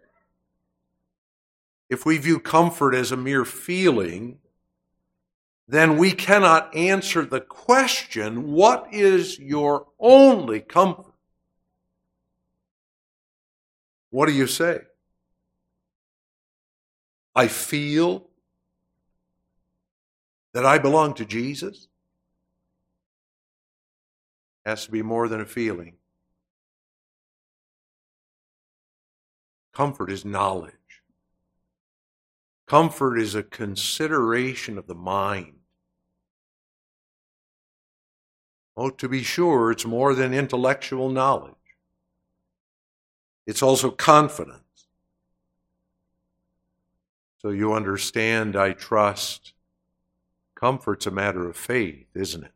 If 1.89 2.05
we 2.05 2.17
view 2.17 2.39
comfort 2.39 2.95
as 2.95 3.11
a 3.11 3.17
mere 3.17 3.45
feeling, 3.45 4.39
then 5.67 5.97
we 5.97 6.11
cannot 6.11 6.75
answer 6.75 7.23
the 7.23 7.41
question, 7.41 8.51
what 8.51 8.87
is 8.91 9.37
your 9.39 9.87
only 9.99 10.59
comfort? 10.59 11.13
What 14.09 14.27
do 14.27 14.33
you 14.33 14.47
say? 14.47 14.81
I 17.35 17.47
feel 17.47 18.27
that 20.53 20.65
I 20.65 20.77
belong 20.77 21.15
to 21.15 21.25
Jesus. 21.25 21.87
Has 24.65 24.85
to 24.85 24.91
be 24.91 25.01
more 25.01 25.27
than 25.27 25.41
a 25.41 25.45
feeling. 25.45 25.95
Comfort 29.73 30.11
is 30.11 30.23
knowledge. 30.23 30.73
Comfort 32.67 33.17
is 33.17 33.35
a 33.35 33.43
consideration 33.43 34.77
of 34.77 34.87
the 34.87 34.95
mind. 34.95 35.55
Oh, 38.75 38.89
to 38.89 39.09
be 39.09 39.21
sure, 39.21 39.71
it's 39.71 39.85
more 39.85 40.15
than 40.15 40.33
intellectual 40.33 41.09
knowledge. 41.09 41.53
It's 43.45 43.61
also 43.61 43.91
confidence. 43.91 44.59
So 47.39 47.49
you 47.49 47.73
understand, 47.73 48.55
I 48.55 48.71
trust. 48.71 49.53
Comfort's 50.55 51.05
a 51.05 51.11
matter 51.11 51.47
of 51.47 51.57
faith, 51.57 52.07
isn't 52.15 52.45
it? 52.45 52.51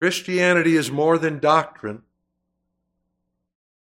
Christianity 0.00 0.76
is 0.76 0.90
more 0.90 1.18
than 1.18 1.38
doctrine. 1.38 2.02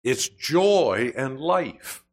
It's 0.03 0.27
joy 0.27 1.13
and 1.15 1.39
life. 1.39 2.03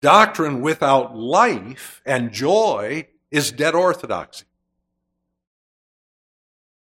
Doctrine 0.00 0.60
without 0.60 1.16
life 1.16 2.02
and 2.04 2.32
joy 2.32 3.08
is 3.30 3.52
dead 3.52 3.74
orthodoxy. 3.74 4.46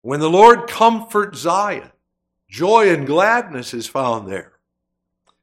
When 0.02 0.20
the 0.20 0.30
Lord 0.30 0.68
comforts 0.68 1.40
Zion, 1.40 1.92
Joy 2.56 2.90
and 2.94 3.06
gladness 3.06 3.74
is 3.74 3.88
found 3.88 4.30
there. 4.30 4.54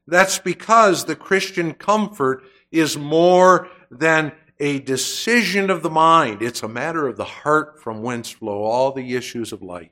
That's 0.07 0.39
because 0.39 1.05
the 1.05 1.15
Christian 1.15 1.75
comfort 1.75 2.43
is 2.71 2.97
more 2.97 3.69
than 3.91 4.31
a 4.59 4.79
decision 4.79 5.69
of 5.69 5.83
the 5.83 5.91
mind. 5.91 6.41
It's 6.41 6.63
a 6.63 6.67
matter 6.67 7.07
of 7.07 7.17
the 7.17 7.23
heart 7.23 7.79
from 7.79 8.01
whence 8.01 8.31
flow 8.31 8.63
all 8.63 8.91
the 8.91 9.15
issues 9.15 9.51
of 9.51 9.61
life. 9.61 9.91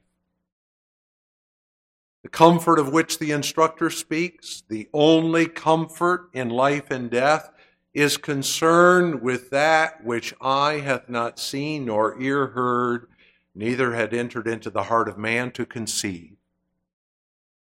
The 2.23 2.29
comfort 2.29 2.77
of 2.77 2.93
which 2.93 3.17
the 3.17 3.31
instructor 3.31 3.89
speaks, 3.89 4.63
the 4.67 4.87
only 4.93 5.47
comfort 5.47 6.29
in 6.33 6.49
life 6.49 6.91
and 6.91 7.09
death, 7.09 7.49
is 7.93 8.17
concerned 8.17 9.21
with 9.21 9.49
that 9.49 10.03
which 10.03 10.33
eye 10.39 10.79
hath 10.79 11.09
not 11.09 11.39
seen 11.39 11.85
nor 11.85 12.21
ear 12.21 12.47
heard, 12.47 13.07
neither 13.55 13.93
had 13.93 14.13
entered 14.13 14.47
into 14.47 14.69
the 14.69 14.83
heart 14.83 15.09
of 15.09 15.17
man 15.17 15.51
to 15.51 15.65
conceive. 15.65 16.37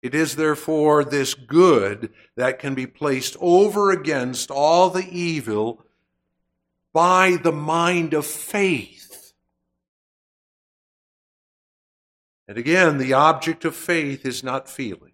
It 0.01 0.15
is 0.15 0.35
therefore 0.35 1.03
this 1.03 1.33
good 1.33 2.13
that 2.35 2.59
can 2.59 2.75
be 2.75 2.87
placed 2.87 3.35
over 3.41 3.91
against 3.91 4.51
all 4.51 4.89
the 4.89 5.07
evil 5.11 5.83
by 6.93 7.37
the 7.41 7.51
mind 7.51 8.13
of 8.13 8.25
faith. 8.25 8.94
And 12.47 12.57
again, 12.57 12.97
the 12.97 13.13
object 13.13 13.65
of 13.65 13.75
faith 13.75 14.25
is 14.25 14.43
not 14.43 14.69
feelings. 14.69 15.13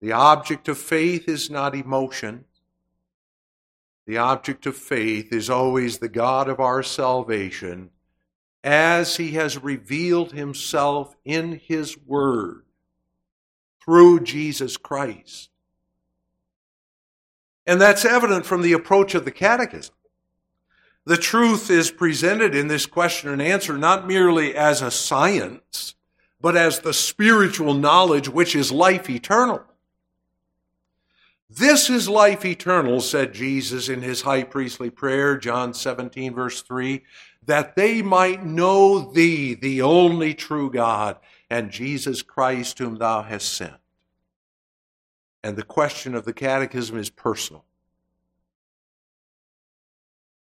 The 0.00 0.12
object 0.12 0.68
of 0.68 0.78
faith 0.78 1.28
is 1.28 1.50
not 1.50 1.74
emotion. 1.74 2.44
The 4.06 4.18
object 4.18 4.66
of 4.66 4.76
faith 4.76 5.32
is 5.32 5.50
always 5.50 5.98
the 5.98 6.08
God 6.08 6.48
of 6.48 6.60
our 6.60 6.82
salvation 6.82 7.90
as 8.62 9.16
he 9.16 9.32
has 9.32 9.62
revealed 9.62 10.32
himself 10.32 11.16
in 11.24 11.60
his 11.64 11.98
word 11.98 12.62
through 13.84 14.20
Jesus 14.20 14.76
Christ. 14.76 15.50
And 17.66 17.80
that's 17.80 18.04
evident 18.04 18.46
from 18.46 18.62
the 18.62 18.74
approach 18.74 19.16
of 19.16 19.24
the 19.24 19.32
Catechism. 19.32 19.95
The 21.06 21.16
truth 21.16 21.70
is 21.70 21.92
presented 21.92 22.56
in 22.56 22.66
this 22.66 22.84
question 22.84 23.30
and 23.30 23.40
answer 23.40 23.78
not 23.78 24.08
merely 24.08 24.56
as 24.56 24.82
a 24.82 24.90
science, 24.90 25.94
but 26.40 26.56
as 26.56 26.80
the 26.80 26.92
spiritual 26.92 27.74
knowledge 27.74 28.28
which 28.28 28.56
is 28.56 28.72
life 28.72 29.08
eternal. 29.08 29.62
This 31.48 31.88
is 31.88 32.08
life 32.08 32.44
eternal, 32.44 33.00
said 33.00 33.32
Jesus 33.32 33.88
in 33.88 34.02
his 34.02 34.22
high 34.22 34.42
priestly 34.42 34.90
prayer, 34.90 35.36
John 35.36 35.74
17, 35.74 36.34
verse 36.34 36.60
3, 36.62 37.04
that 37.44 37.76
they 37.76 38.02
might 38.02 38.44
know 38.44 39.12
thee, 39.12 39.54
the 39.54 39.82
only 39.82 40.34
true 40.34 40.72
God, 40.72 41.18
and 41.48 41.70
Jesus 41.70 42.20
Christ, 42.22 42.80
whom 42.80 42.96
thou 42.96 43.22
hast 43.22 43.52
sent. 43.52 43.76
And 45.44 45.56
the 45.56 45.62
question 45.62 46.16
of 46.16 46.24
the 46.24 46.32
catechism 46.32 46.98
is 46.98 47.10
personal. 47.10 47.64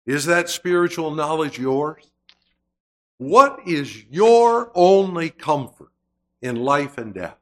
Is 0.06 0.26
that 0.26 0.50
spiritual 0.50 1.12
knowledge 1.12 1.60
yours? 1.60 2.12
What 3.18 3.60
is 3.68 4.04
your 4.06 4.72
only 4.74 5.30
comfort 5.30 5.92
in 6.42 6.56
life 6.56 6.98
and 6.98 7.14
death? 7.14 7.38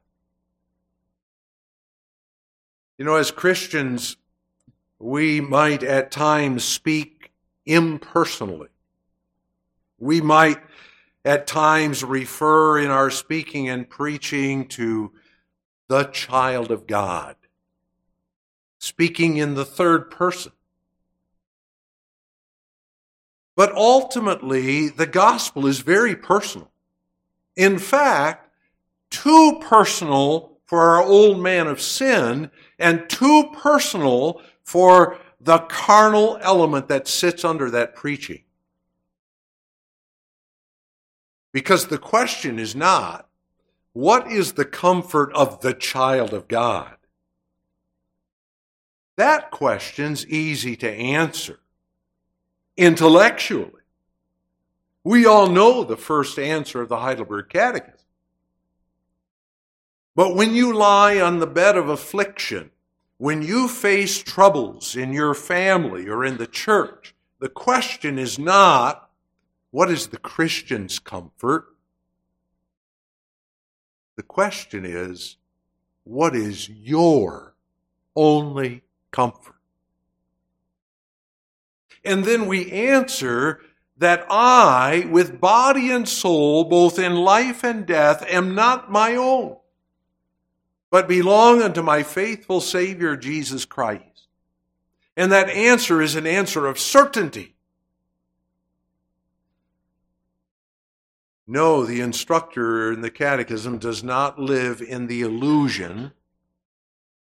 You 2.98 3.06
know, 3.06 3.16
as 3.16 3.30
Christians, 3.30 4.16
we 4.98 5.40
might 5.40 5.82
at 5.82 6.10
times 6.10 6.64
speak 6.64 7.32
impersonally. 7.64 8.68
We 9.98 10.20
might 10.20 10.58
at 11.24 11.46
times 11.46 12.04
refer 12.04 12.78
in 12.78 12.90
our 12.90 13.10
speaking 13.10 13.70
and 13.70 13.88
preaching 13.88 14.66
to 14.68 15.12
the 15.88 16.04
child 16.04 16.70
of 16.70 16.86
God, 16.86 17.36
speaking 18.78 19.38
in 19.38 19.54
the 19.54 19.64
third 19.64 20.10
person. 20.10 20.52
But 23.56 23.72
ultimately, 23.74 24.88
the 24.88 25.06
gospel 25.06 25.66
is 25.66 25.80
very 25.80 26.16
personal. 26.16 26.70
In 27.56 27.78
fact, 27.78 28.50
too 29.10 29.58
personal 29.60 30.58
for 30.64 30.80
our 30.80 31.02
old 31.02 31.42
man 31.42 31.66
of 31.66 31.80
sin 31.80 32.50
and 32.78 33.08
too 33.08 33.50
personal 33.52 34.40
for 34.62 35.18
the 35.40 35.58
carnal 35.58 36.38
element 36.42 36.88
that 36.88 37.08
sits 37.08 37.44
under 37.44 37.70
that 37.70 37.94
preaching. 37.94 38.42
Because 41.52 41.86
the 41.86 41.98
question 41.98 42.58
is 42.58 42.76
not, 42.76 43.28
what 43.92 44.30
is 44.30 44.52
the 44.52 44.64
comfort 44.64 45.32
of 45.32 45.60
the 45.60 45.74
child 45.74 46.32
of 46.32 46.46
God? 46.46 46.96
That 49.16 49.50
question's 49.50 50.26
easy 50.26 50.76
to 50.76 50.90
answer 50.90 51.59
intellectually. 52.80 53.82
We 55.04 55.26
all 55.26 55.48
know 55.48 55.84
the 55.84 55.98
first 55.98 56.38
answer 56.38 56.80
of 56.80 56.88
the 56.88 56.96
Heidelberg 56.96 57.50
Catechism. 57.50 58.06
But 60.16 60.34
when 60.34 60.54
you 60.54 60.72
lie 60.72 61.20
on 61.20 61.38
the 61.38 61.46
bed 61.46 61.76
of 61.76 61.90
affliction, 61.90 62.70
when 63.18 63.42
you 63.42 63.68
face 63.68 64.22
troubles 64.22 64.96
in 64.96 65.12
your 65.12 65.34
family 65.34 66.08
or 66.08 66.24
in 66.24 66.38
the 66.38 66.46
church, 66.46 67.14
the 67.38 67.50
question 67.50 68.18
is 68.18 68.38
not, 68.38 69.10
what 69.70 69.90
is 69.90 70.08
the 70.08 70.18
Christian's 70.18 70.98
comfort? 70.98 71.66
The 74.16 74.22
question 74.22 74.86
is, 74.86 75.36
what 76.04 76.34
is 76.34 76.68
your 76.68 77.54
only 78.16 78.82
comfort? 79.10 79.59
And 82.04 82.24
then 82.24 82.46
we 82.46 82.70
answer 82.70 83.60
that 83.98 84.26
I, 84.30 85.06
with 85.10 85.40
body 85.40 85.90
and 85.90 86.08
soul, 86.08 86.64
both 86.64 86.98
in 86.98 87.14
life 87.14 87.62
and 87.62 87.84
death, 87.86 88.24
am 88.28 88.54
not 88.54 88.90
my 88.90 89.14
own, 89.14 89.56
but 90.90 91.06
belong 91.06 91.60
unto 91.60 91.82
my 91.82 92.02
faithful 92.02 92.62
Savior 92.62 93.16
Jesus 93.16 93.66
Christ. 93.66 94.28
And 95.16 95.30
that 95.32 95.50
answer 95.50 96.00
is 96.00 96.14
an 96.14 96.26
answer 96.26 96.66
of 96.66 96.78
certainty. 96.78 97.54
No, 101.46 101.84
the 101.84 102.00
instructor 102.00 102.92
in 102.92 103.02
the 103.02 103.10
catechism 103.10 103.78
does 103.78 104.02
not 104.02 104.38
live 104.38 104.80
in 104.80 105.08
the 105.08 105.20
illusion 105.20 106.12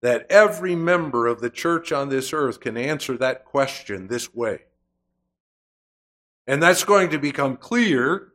that 0.05 0.27
every 0.29 0.77
member 0.77 1.27
of 1.27 1.41
the 1.41 1.49
church 1.49 1.91
on 1.91 2.11
this 2.11 2.35
earth 2.35 2.61
can 2.61 2.77
answer 2.77 3.17
that 3.17 3.43
question 3.47 4.07
this 4.07 4.35
way. 4.35 4.59
And 6.47 6.63
that's 6.63 6.85
going 6.85 7.09
to 7.09 7.19
become 7.19 7.57
clear 7.57 8.35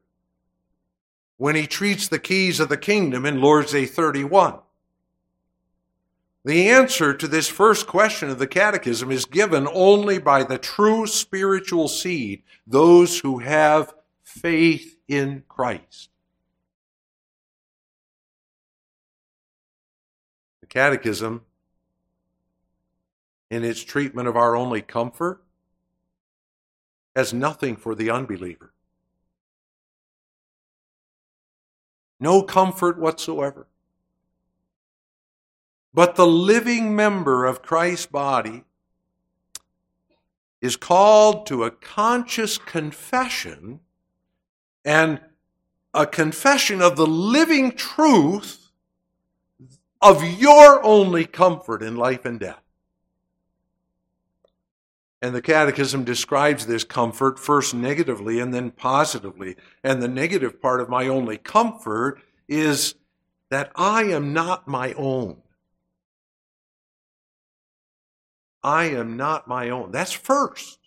when 1.37 1.53
he 1.53 1.67
treats 1.67 2.07
the 2.07 2.17
keys 2.17 2.59
of 2.59 2.69
the 2.69 2.75
kingdom 2.75 3.23
in 3.23 3.39
Lord's 3.39 3.73
Day 3.73 3.85
31. 3.85 4.57
The 6.43 6.69
answer 6.71 7.13
to 7.13 7.27
this 7.27 7.47
first 7.47 7.85
question 7.85 8.31
of 8.31 8.39
the 8.39 8.47
catechism 8.47 9.11
is 9.11 9.25
given 9.25 9.67
only 9.71 10.17
by 10.17 10.41
the 10.41 10.57
true 10.57 11.05
spiritual 11.05 11.87
seed, 11.87 12.41
those 12.65 13.19
who 13.19 13.37
have 13.37 13.93
faith 14.23 14.97
in 15.07 15.43
Christ. 15.47 16.09
The 20.61 20.67
Catechism, 20.67 21.43
in 23.49 23.63
its 23.63 23.83
treatment 23.83 24.27
of 24.27 24.37
our 24.37 24.55
only 24.55 24.81
comfort, 24.81 25.41
has 27.15 27.33
nothing 27.33 27.75
for 27.75 27.95
the 27.95 28.09
unbeliever. 28.09 28.73
No 32.19 32.43
comfort 32.43 32.99
whatsoever. 32.99 33.67
But 35.93 36.15
the 36.15 36.27
living 36.27 36.95
member 36.95 37.45
of 37.45 37.61
Christ's 37.61 38.05
body 38.05 38.63
is 40.61 40.75
called 40.75 41.45
to 41.47 41.63
a 41.63 41.71
conscious 41.71 42.57
confession 42.57 43.79
and 44.85 45.21
a 45.93 46.05
confession 46.05 46.81
of 46.81 46.95
the 46.95 47.07
living 47.07 47.71
truth 47.71 48.69
of 50.01 50.23
your 50.23 50.83
only 50.83 51.25
comfort 51.25 51.81
in 51.81 51.95
life 51.95 52.25
and 52.25 52.39
death. 52.39 52.61
And 55.21 55.35
the 55.35 55.41
Catechism 55.41 56.05
describes 56.05 56.65
this 56.65 56.83
comfort 56.83 57.39
first 57.39 57.73
negatively 57.73 58.39
and 58.39 58.53
then 58.53 58.71
positively. 58.71 59.57
And 59.83 60.01
the 60.01 60.07
negative 60.07 60.61
part 60.61 60.79
of 60.79 60.89
my 60.89 61.07
only 61.07 61.37
comfort 61.37 62.21
is 62.47 62.95
that 63.49 63.71
I 63.75 64.03
am 64.03 64.31
not 64.31 64.67
my 64.67 64.93
own. 64.93 65.41
I 68.63 68.85
am 68.85 69.17
not 69.17 69.47
my 69.47 69.69
own. 69.69 69.91
That's 69.91 70.11
first. 70.11 70.79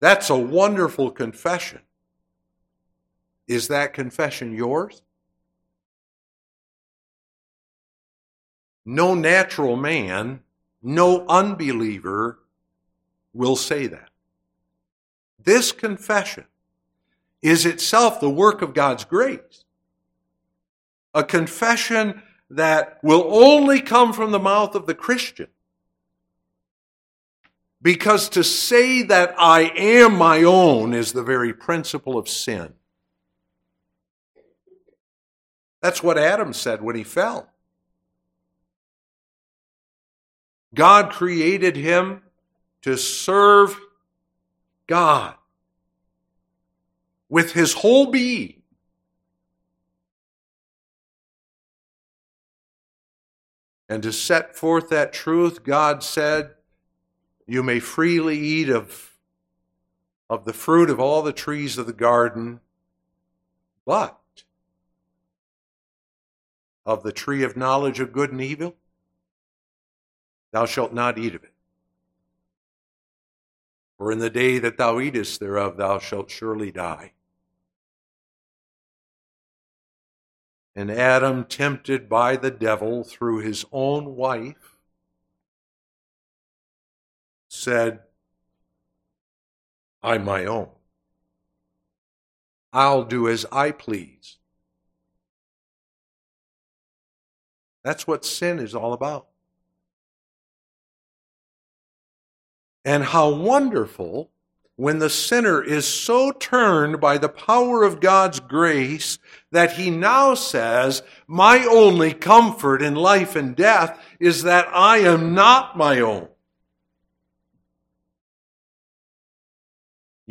That's 0.00 0.30
a 0.30 0.36
wonderful 0.36 1.10
confession. 1.10 1.80
Is 3.46 3.68
that 3.68 3.92
confession 3.92 4.52
yours? 4.54 5.02
No 8.84 9.14
natural 9.14 9.76
man, 9.76 10.42
no 10.82 11.26
unbeliever 11.26 12.38
will 13.32 13.56
say 13.56 13.86
that. 13.86 14.10
This 15.42 15.72
confession 15.72 16.44
is 17.40 17.66
itself 17.66 18.20
the 18.20 18.30
work 18.30 18.62
of 18.62 18.74
God's 18.74 19.04
grace. 19.04 19.64
A 21.14 21.24
confession 21.24 22.22
that 22.50 22.98
will 23.02 23.26
only 23.28 23.80
come 23.80 24.12
from 24.12 24.30
the 24.30 24.38
mouth 24.38 24.74
of 24.74 24.86
the 24.86 24.94
Christian. 24.94 25.48
Because 27.80 28.28
to 28.30 28.44
say 28.44 29.02
that 29.02 29.34
I 29.38 29.72
am 29.76 30.16
my 30.16 30.44
own 30.44 30.94
is 30.94 31.12
the 31.12 31.24
very 31.24 31.52
principle 31.52 32.16
of 32.16 32.28
sin. 32.28 32.74
That's 35.80 36.02
what 36.02 36.16
Adam 36.16 36.52
said 36.52 36.80
when 36.80 36.94
he 36.94 37.02
fell. 37.02 37.51
God 40.74 41.10
created 41.10 41.76
him 41.76 42.22
to 42.82 42.96
serve 42.96 43.78
God 44.86 45.34
with 47.28 47.52
his 47.52 47.74
whole 47.74 48.10
being. 48.10 48.62
And 53.88 54.02
to 54.02 54.12
set 54.12 54.56
forth 54.56 54.88
that 54.88 55.12
truth, 55.12 55.64
God 55.64 56.02
said, 56.02 56.52
you 57.46 57.62
may 57.62 57.80
freely 57.80 58.38
eat 58.38 58.70
of, 58.70 59.12
of 60.30 60.44
the 60.46 60.54
fruit 60.54 60.88
of 60.88 60.98
all 60.98 61.22
the 61.22 61.32
trees 61.32 61.76
of 61.76 61.86
the 61.86 61.92
garden, 61.92 62.60
but 63.84 64.18
of 66.86 67.02
the 67.02 67.12
tree 67.12 67.42
of 67.42 67.56
knowledge 67.56 68.00
of 68.00 68.12
good 68.12 68.32
and 68.32 68.40
evil, 68.40 68.74
thou 70.52 70.66
shalt 70.66 70.92
not 70.92 71.18
eat 71.18 71.34
of 71.34 71.42
it. 71.42 71.52
For 73.98 74.12
in 74.12 74.18
the 74.18 74.30
day 74.30 74.58
that 74.58 74.78
thou 74.78 75.00
eatest 75.00 75.40
thereof, 75.40 75.76
thou 75.76 75.98
shalt 75.98 76.30
surely 76.30 76.70
die. 76.70 77.12
And 80.74 80.90
Adam, 80.90 81.44
tempted 81.44 82.08
by 82.08 82.36
the 82.36 82.50
devil 82.50 83.04
through 83.04 83.40
his 83.40 83.64
own 83.72 84.16
wife, 84.16 84.76
said, 87.48 88.00
I'm 90.02 90.24
my 90.24 90.46
own. 90.46 90.68
I'll 92.72 93.04
do 93.04 93.28
as 93.28 93.44
I 93.52 93.70
please. 93.70 94.38
That's 97.84 98.06
what 98.06 98.24
sin 98.24 98.58
is 98.58 98.74
all 98.74 98.94
about. 98.94 99.26
And 102.84 103.04
how 103.04 103.30
wonderful 103.30 104.30
when 104.76 104.98
the 104.98 105.10
sinner 105.10 105.62
is 105.62 105.86
so 105.86 106.32
turned 106.32 107.00
by 107.00 107.18
the 107.18 107.28
power 107.28 107.84
of 107.84 108.00
God's 108.00 108.40
grace 108.40 109.18
that 109.52 109.72
he 109.72 109.90
now 109.90 110.34
says, 110.34 111.02
My 111.26 111.64
only 111.64 112.12
comfort 112.12 112.82
in 112.82 112.94
life 112.94 113.36
and 113.36 113.54
death 113.54 114.00
is 114.18 114.42
that 114.42 114.66
I 114.72 114.98
am 114.98 115.34
not 115.34 115.76
my 115.76 116.00
own. 116.00 116.28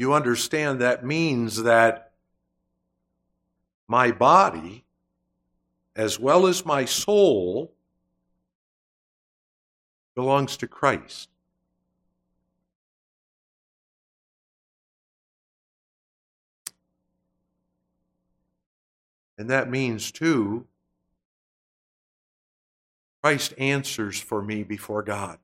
you 0.01 0.13
understand 0.13 0.81
that 0.81 1.05
means 1.05 1.63
that 1.63 2.11
my 3.87 4.11
body, 4.11 4.85
as 5.95 6.19
well 6.19 6.47
as 6.47 6.65
my 6.65 6.85
soul, 6.85 7.73
belongs 10.15 10.57
to 10.57 10.67
Christ. 10.67 11.29
And 19.41 19.49
that 19.49 19.71
means, 19.71 20.11
too, 20.11 20.67
Christ 23.23 23.55
answers 23.57 24.21
for 24.21 24.39
me 24.39 24.61
before 24.61 25.01
God. 25.01 25.39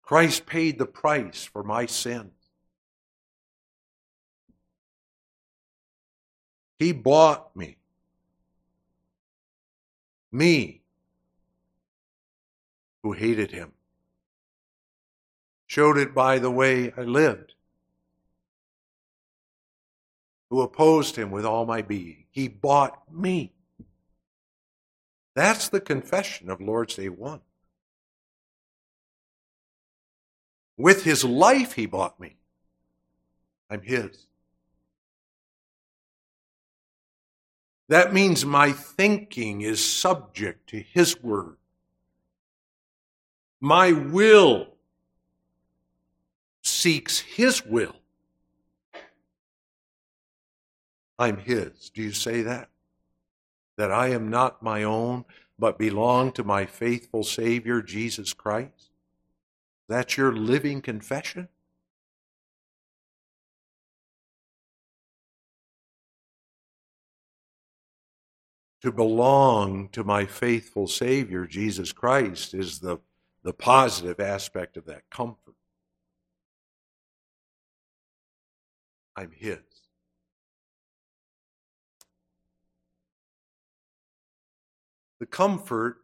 Christ 0.00 0.46
paid 0.46 0.78
the 0.78 0.86
price 0.86 1.42
for 1.42 1.64
my 1.64 1.86
sins. 1.86 2.30
He 6.78 6.92
bought 6.92 7.56
me. 7.56 7.78
Me, 10.30 10.82
who 13.02 13.10
hated 13.10 13.50
him. 13.50 13.72
Showed 15.66 15.98
it 15.98 16.14
by 16.14 16.38
the 16.38 16.48
way 16.52 16.92
I 16.96 17.00
lived. 17.00 17.54
Who 20.50 20.60
opposed 20.62 21.16
him 21.16 21.30
with 21.30 21.44
all 21.44 21.64
my 21.64 21.80
being. 21.80 22.24
He 22.30 22.48
bought 22.48 23.12
me. 23.12 23.52
That's 25.34 25.68
the 25.68 25.80
confession 25.80 26.50
of 26.50 26.60
Lord's 26.60 26.96
Day 26.96 27.08
1. 27.08 27.40
With 30.76 31.04
his 31.04 31.24
life, 31.24 31.74
he 31.74 31.86
bought 31.86 32.18
me. 32.18 32.36
I'm 33.70 33.82
his. 33.82 34.26
That 37.88 38.12
means 38.12 38.44
my 38.44 38.72
thinking 38.72 39.60
is 39.60 39.84
subject 39.84 40.68
to 40.70 40.80
his 40.80 41.20
word. 41.22 41.56
My 43.60 43.92
will 43.92 44.68
seeks 46.62 47.18
his 47.18 47.64
will. 47.64 47.99
I'm 51.20 51.36
His. 51.36 51.90
Do 51.90 52.02
you 52.02 52.12
say 52.12 52.40
that? 52.42 52.70
That 53.76 53.92
I 53.92 54.08
am 54.08 54.30
not 54.30 54.62
my 54.62 54.84
own, 54.84 55.26
but 55.58 55.78
belong 55.78 56.32
to 56.32 56.42
my 56.42 56.64
faithful 56.64 57.24
Savior, 57.24 57.82
Jesus 57.82 58.32
Christ? 58.32 58.90
That's 59.86 60.16
your 60.16 60.32
living 60.34 60.80
confession? 60.80 61.48
To 68.80 68.90
belong 68.90 69.90
to 69.90 70.02
my 70.02 70.24
faithful 70.24 70.86
Savior, 70.86 71.44
Jesus 71.44 71.92
Christ, 71.92 72.54
is 72.54 72.78
the, 72.78 72.96
the 73.42 73.52
positive 73.52 74.20
aspect 74.20 74.78
of 74.78 74.86
that 74.86 75.02
comfort. 75.10 75.54
I'm 79.14 79.32
His. 79.36 79.58
The 85.20 85.26
comfort 85.26 85.98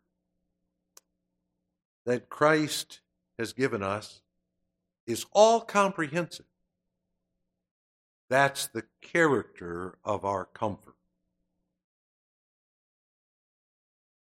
that 2.04 2.28
Christ 2.28 3.00
has 3.38 3.52
given 3.52 3.82
us 3.82 4.20
is 5.06 5.26
all 5.32 5.60
comprehensive. 5.60 6.46
That's 8.28 8.66
the 8.66 8.84
character 9.00 9.96
of 10.04 10.24
our 10.24 10.44
comfort. 10.44 10.94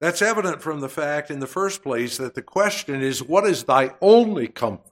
That's 0.02 0.22
evident 0.22 0.62
from 0.62 0.82
the 0.82 0.90
fact, 0.90 1.32
in 1.32 1.40
the 1.40 1.48
first 1.48 1.82
place, 1.82 2.18
that 2.18 2.36
the 2.36 2.42
question 2.42 3.02
is, 3.02 3.24
What 3.24 3.46
is 3.46 3.64
thy 3.64 3.92
only 4.02 4.50
comfort? 4.50 4.92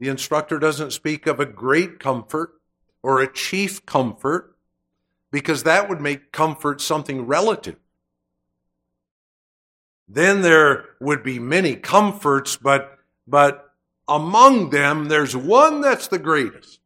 The 0.00 0.08
instructor 0.08 0.58
doesn't 0.58 0.90
speak 0.90 1.28
of 1.28 1.38
a 1.38 1.46
great 1.46 2.00
comfort 2.00 2.54
or 3.00 3.20
a 3.20 3.32
chief 3.32 3.86
comfort 3.86 4.51
because 5.32 5.64
that 5.64 5.88
would 5.88 6.00
make 6.00 6.30
comfort 6.30 6.80
something 6.80 7.26
relative. 7.26 7.76
Then 10.06 10.42
there 10.42 10.90
would 11.00 11.24
be 11.24 11.38
many 11.38 11.74
comforts, 11.74 12.56
but, 12.56 12.98
but 13.26 13.72
among 14.06 14.70
them, 14.70 15.06
there's 15.06 15.34
one 15.34 15.80
that's 15.80 16.06
the 16.06 16.18
greatest. 16.18 16.80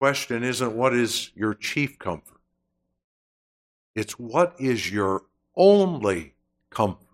Question 0.00 0.42
isn't 0.42 0.74
what 0.74 0.94
is 0.94 1.30
your 1.34 1.54
chief 1.54 1.98
comfort? 1.98 2.40
It's 3.94 4.18
what 4.18 4.54
is 4.58 4.90
your 4.90 5.22
only 5.54 6.34
comfort? 6.70 7.06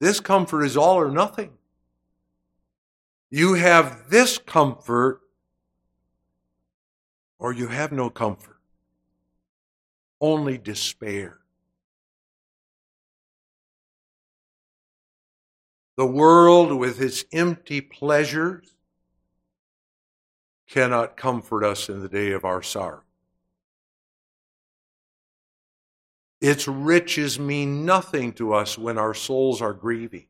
This 0.00 0.20
comfort 0.20 0.62
is 0.62 0.76
all 0.76 0.96
or 0.96 1.10
nothing. 1.10 1.50
You 3.34 3.54
have 3.54 4.10
this 4.10 4.36
comfort 4.36 5.22
or 7.38 7.50
you 7.54 7.68
have 7.68 7.90
no 7.90 8.10
comfort, 8.10 8.58
only 10.20 10.58
despair. 10.58 11.38
The 15.96 16.04
world 16.04 16.78
with 16.78 17.00
its 17.00 17.24
empty 17.32 17.80
pleasures 17.80 18.74
cannot 20.68 21.16
comfort 21.16 21.64
us 21.64 21.88
in 21.88 22.02
the 22.02 22.10
day 22.10 22.32
of 22.32 22.44
our 22.44 22.60
sorrow. 22.60 23.00
Its 26.42 26.68
riches 26.68 27.38
mean 27.38 27.86
nothing 27.86 28.34
to 28.34 28.52
us 28.52 28.76
when 28.76 28.98
our 28.98 29.14
souls 29.14 29.62
are 29.62 29.72
grieving. 29.72 30.26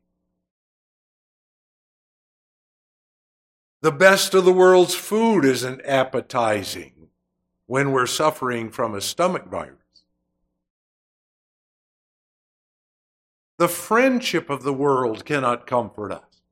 The 3.83 3.91
best 3.91 4.33
of 4.33 4.45
the 4.45 4.53
world's 4.53 4.95
food 4.95 5.43
isn't 5.43 5.81
appetizing 5.83 7.09
when 7.65 7.91
we're 7.91 8.07
suffering 8.07 8.69
from 8.71 8.95
a 8.95 9.01
stomach 9.01 9.47
virus. 9.47 10.05
The 13.57 13.67
friendship 13.67 14.49
of 14.49 14.63
the 14.63 14.71
world 14.71 15.25
cannot 15.25 15.67
comfort 15.67 16.13
us. 16.13 16.43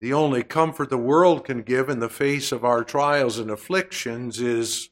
The 0.00 0.12
only 0.12 0.42
comfort 0.42 0.90
the 0.90 0.98
world 0.98 1.44
can 1.44 1.62
give 1.62 1.88
in 1.88 2.00
the 2.00 2.08
face 2.08 2.50
of 2.50 2.64
our 2.64 2.82
trials 2.82 3.38
and 3.38 3.52
afflictions 3.52 4.40
is 4.40 4.90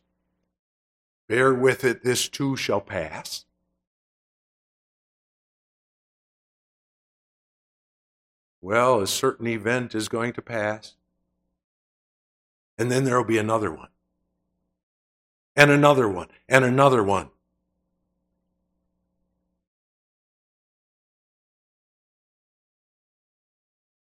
bear 1.28 1.52
with 1.52 1.82
it, 1.82 2.04
this 2.04 2.28
too 2.28 2.54
shall 2.54 2.80
pass. 2.80 3.44
Well, 8.64 9.02
a 9.02 9.06
certain 9.06 9.46
event 9.46 9.94
is 9.94 10.08
going 10.08 10.32
to 10.32 10.40
pass. 10.40 10.94
And 12.78 12.90
then 12.90 13.04
there 13.04 13.18
will 13.18 13.26
be 13.26 13.36
another 13.36 13.70
one. 13.70 13.90
And 15.54 15.70
another 15.70 16.08
one. 16.08 16.28
And 16.48 16.64
another 16.64 17.04
one. 17.04 17.28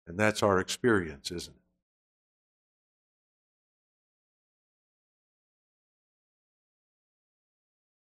And 0.06 0.20
that's 0.20 0.44
our 0.44 0.60
experience, 0.60 1.32
isn't 1.32 1.56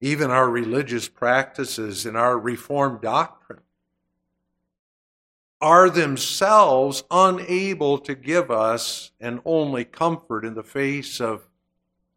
it? 0.00 0.06
Even 0.06 0.30
our 0.30 0.48
religious 0.48 1.08
practices 1.08 2.06
and 2.06 2.16
our 2.16 2.38
Reformed 2.38 3.00
doctrine 3.00 3.62
are 5.60 5.88
themselves 5.88 7.04
unable 7.10 7.98
to 7.98 8.14
give 8.14 8.50
us 8.50 9.12
an 9.20 9.40
only 9.44 9.84
comfort 9.84 10.44
in 10.44 10.54
the 10.54 10.62
face 10.62 11.20
of 11.20 11.48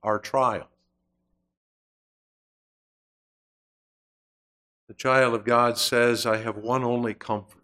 our 0.03 0.19
trials. 0.19 0.65
The 4.87 4.93
child 4.93 5.35
of 5.35 5.45
God 5.45 5.77
says, 5.77 6.25
I 6.25 6.37
have 6.37 6.57
one 6.57 6.83
only 6.83 7.13
comfort 7.13 7.59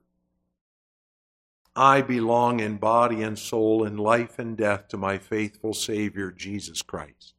I 1.76 2.02
belong 2.02 2.62
in 2.62 2.78
body 2.78 3.22
and 3.22 3.38
soul, 3.38 3.84
in 3.84 3.98
life 3.98 4.40
and 4.40 4.56
death 4.56 4.88
to 4.90 4.98
my 4.98 5.18
faithful 5.18 5.74
Savior, 5.74 6.32
Jesus 6.32 6.82
Christ. 6.82 7.34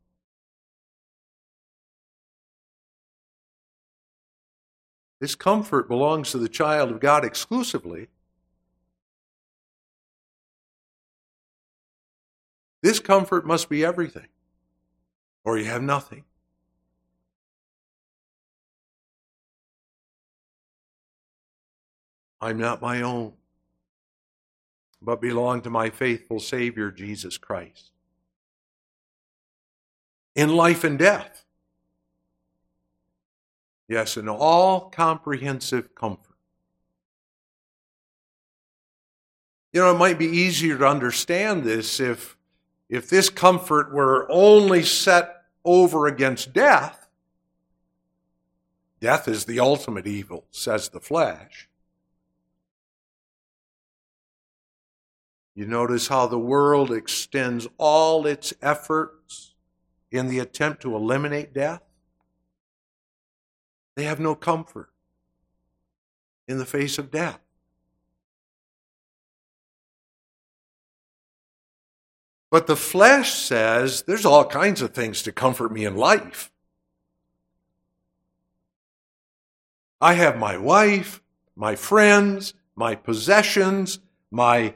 This 5.20 5.35
comfort 5.35 5.88
belongs 5.88 6.33
to 6.33 6.38
the 6.38 6.51
child 6.51 6.90
of 6.90 7.01
God 7.01 7.25
exclusively. 7.25 8.09
This 12.83 13.01
comfort 13.01 13.47
must 13.47 13.69
be 13.69 13.85
everything, 13.85 14.29
or 15.45 15.59
you 15.59 15.65
have 15.65 15.83
nothing. 15.83 16.25
I'm 22.41 22.59
not 22.59 22.83
my 22.83 23.03
own 23.03 23.33
but 25.07 25.21
belong 25.21 25.62
to 25.62 25.71
my 25.71 25.91
faithful 25.91 26.41
Savior, 26.41 26.91
Jesus 26.91 27.39
Christ. 27.39 27.93
In 30.35 30.55
life 30.55 30.85
and 30.85 30.99
death. 30.99 31.45
Yes, 33.89 34.17
in 34.17 34.29
all 34.29 34.91
comprehensive 34.91 35.95
comfort. 35.95 36.35
You 39.73 39.83
know, 39.83 39.95
it 39.95 39.99
might 39.99 40.19
be 40.19 40.27
easier 40.27 40.77
to 40.79 40.87
understand 40.87 41.62
this 41.62 42.01
if, 42.01 42.36
if 42.88 43.09
this 43.09 43.29
comfort 43.29 43.92
were 43.92 44.27
only 44.31 44.83
set 44.83 45.42
over 45.64 46.07
against 46.07 46.53
death. 46.53 47.09
Death 49.01 49.29
is 49.29 49.44
the 49.44 49.61
ultimate 49.61 50.07
evil, 50.07 50.44
says 50.51 50.88
the 50.88 51.01
flesh. 51.01 51.68
You 55.55 55.66
notice 55.66 56.09
how 56.09 56.27
the 56.27 56.38
world 56.38 56.92
extends 56.92 57.66
all 57.79 58.27
its 58.27 58.53
efforts 58.62 59.55
in 60.11 60.29
the 60.29 60.38
attempt 60.38 60.83
to 60.83 60.94
eliminate 60.94 61.53
death? 61.53 61.83
They 63.96 64.05
have 64.05 64.20
no 64.20 64.35
comfort 64.35 64.90
in 66.46 66.59
the 66.59 66.66
face 66.66 66.99
of 66.99 67.11
death. 67.11 67.40
But 72.57 72.69
the 72.69 72.75
flesh 72.75 73.35
says 73.35 74.05
there's 74.05 74.25
all 74.25 74.47
kinds 74.47 74.81
of 74.81 74.95
things 74.95 75.21
to 75.25 75.31
comfort 75.31 75.71
me 75.71 75.85
in 75.85 75.95
life. 75.95 76.51
I 80.01 80.14
have 80.14 80.38
my 80.38 80.57
wife, 80.57 81.21
my 81.55 81.77
friends, 81.77 82.55
my 82.75 82.95
possessions, 82.95 83.99
my 84.31 84.73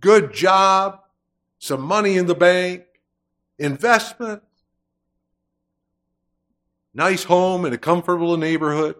good 0.00 0.32
job, 0.32 1.00
some 1.58 1.80
money 1.80 2.16
in 2.16 2.26
the 2.26 2.36
bank, 2.36 2.84
investment, 3.58 4.44
nice 6.94 7.24
home 7.24 7.64
in 7.64 7.72
a 7.72 7.78
comfortable 7.78 8.36
neighborhood. 8.36 8.94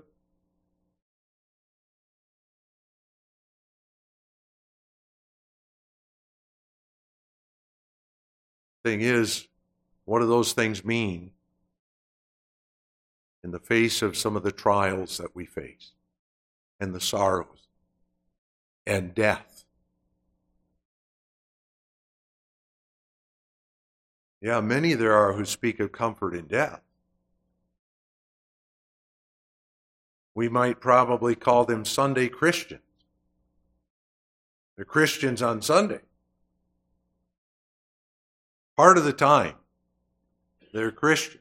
Thing 8.85 9.01
is, 9.01 9.49
what 10.05 10.20
do 10.20 10.27
those 10.27 10.53
things 10.53 10.85
mean 10.85 11.31
in 13.42 13.51
the 13.51 13.59
face 13.59 14.03
of 14.03 14.14
some 14.14 14.37
of 14.37 14.42
the 14.42 14.53
trials 14.53 15.16
that 15.16 15.35
we 15.35 15.47
face 15.47 15.92
and 16.79 16.94
the 16.94 17.01
sorrows 17.01 17.68
and 18.87 19.14
death? 19.14 19.64
Yeah, 24.42 24.61
many 24.61 24.92
there 24.92 25.14
are 25.14 25.33
who 25.33 25.47
speak 25.47 25.81
of 25.81 25.90
comfort 25.90 26.35
in 26.35 26.44
death. 26.44 26.83
We 30.35 30.51
might 30.51 30.81
probably 30.81 31.35
call 31.35 31.64
them 31.64 31.87
Sunday 31.87 32.29
Christians. 32.29 32.83
They're 34.77 34.85
Christians 34.85 35.40
on 35.40 35.62
Sunday. 35.62 36.01
Part 38.77 38.99
of 38.99 39.05
the 39.05 39.13
time, 39.13 39.55
they're 40.73 40.91
Christian. 40.91 41.41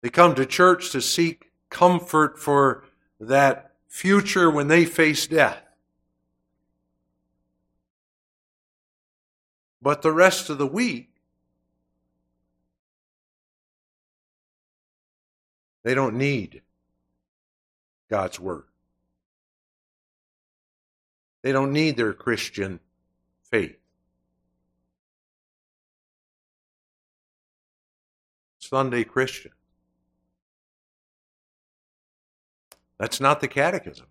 They 0.00 0.10
come 0.10 0.34
to 0.36 0.46
church 0.46 0.90
to 0.90 1.00
seek 1.00 1.50
comfort 1.70 2.38
for 2.38 2.84
that 3.18 3.72
future 3.88 4.50
when 4.50 4.68
they 4.68 4.84
face 4.84 5.26
death. 5.26 5.62
But 9.80 10.02
the 10.02 10.12
rest 10.12 10.48
of 10.48 10.58
the 10.58 10.66
week, 10.66 11.10
they 15.82 15.94
don't 15.94 16.16
need 16.16 16.62
God's 18.08 18.38
Word. 18.38 18.64
They 21.42 21.50
don't 21.50 21.72
need 21.72 21.96
their 21.96 22.12
Christian 22.12 22.78
faith. 23.42 23.81
Sunday 28.72 29.04
Christian. 29.04 29.50
That's 32.98 33.20
not 33.20 33.40
the 33.40 33.48
catechism. 33.48 34.06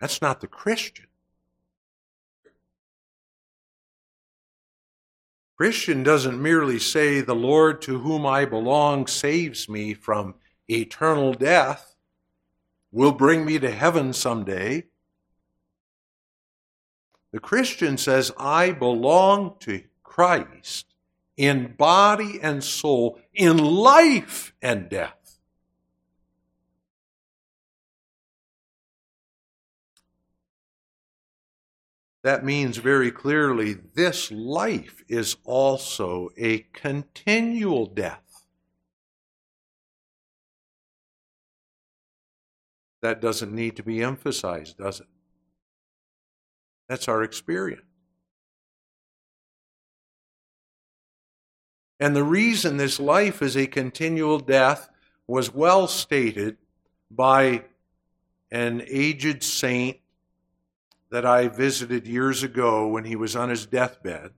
That's 0.00 0.20
not 0.20 0.40
the 0.40 0.48
Christian. 0.48 1.06
Christian 5.56 6.02
doesn't 6.02 6.42
merely 6.42 6.80
say, 6.80 7.20
The 7.20 7.36
Lord 7.36 7.80
to 7.82 8.00
whom 8.00 8.26
I 8.26 8.46
belong 8.46 9.06
saves 9.06 9.68
me 9.68 9.94
from 9.94 10.34
eternal 10.68 11.32
death, 11.32 11.94
will 12.90 13.12
bring 13.12 13.44
me 13.44 13.60
to 13.60 13.70
heaven 13.70 14.12
someday. 14.12 14.86
The 17.30 17.38
Christian 17.38 17.96
says, 17.96 18.32
I 18.36 18.72
belong 18.72 19.54
to 19.60 19.84
Christ 20.02 20.86
in 21.36 21.74
body 21.78 22.40
and 22.42 22.62
soul, 22.62 23.18
in 23.34 23.56
life 23.58 24.52
and 24.60 24.88
death. 24.88 25.38
That 32.22 32.44
means 32.44 32.76
very 32.76 33.10
clearly 33.10 33.74
this 33.74 34.30
life 34.30 35.02
is 35.08 35.36
also 35.44 36.28
a 36.36 36.60
continual 36.72 37.86
death. 37.86 38.46
That 43.00 43.20
doesn't 43.20 43.52
need 43.52 43.74
to 43.76 43.82
be 43.82 44.02
emphasized, 44.02 44.78
does 44.78 45.00
it? 45.00 45.08
That's 46.88 47.08
our 47.08 47.24
experience. 47.24 47.82
And 52.02 52.16
the 52.16 52.24
reason 52.24 52.78
this 52.78 52.98
life 52.98 53.42
is 53.42 53.56
a 53.56 53.68
continual 53.68 54.40
death 54.40 54.90
was 55.28 55.54
well 55.54 55.86
stated 55.86 56.56
by 57.08 57.62
an 58.50 58.82
aged 58.88 59.44
saint 59.44 59.98
that 61.12 61.24
I 61.24 61.46
visited 61.46 62.08
years 62.08 62.42
ago 62.42 62.88
when 62.88 63.04
he 63.04 63.14
was 63.14 63.36
on 63.36 63.50
his 63.50 63.66
deathbed. 63.66 64.32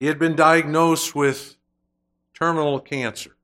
He 0.00 0.06
had 0.06 0.18
been 0.18 0.34
diagnosed 0.34 1.14
with 1.14 1.54
terminal 2.34 2.80
cancer. 2.80 3.36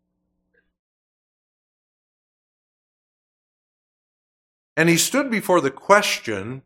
And 4.77 4.88
he 4.88 4.96
stood 4.96 5.31
before 5.31 5.61
the 5.61 5.70
question 5.70 6.62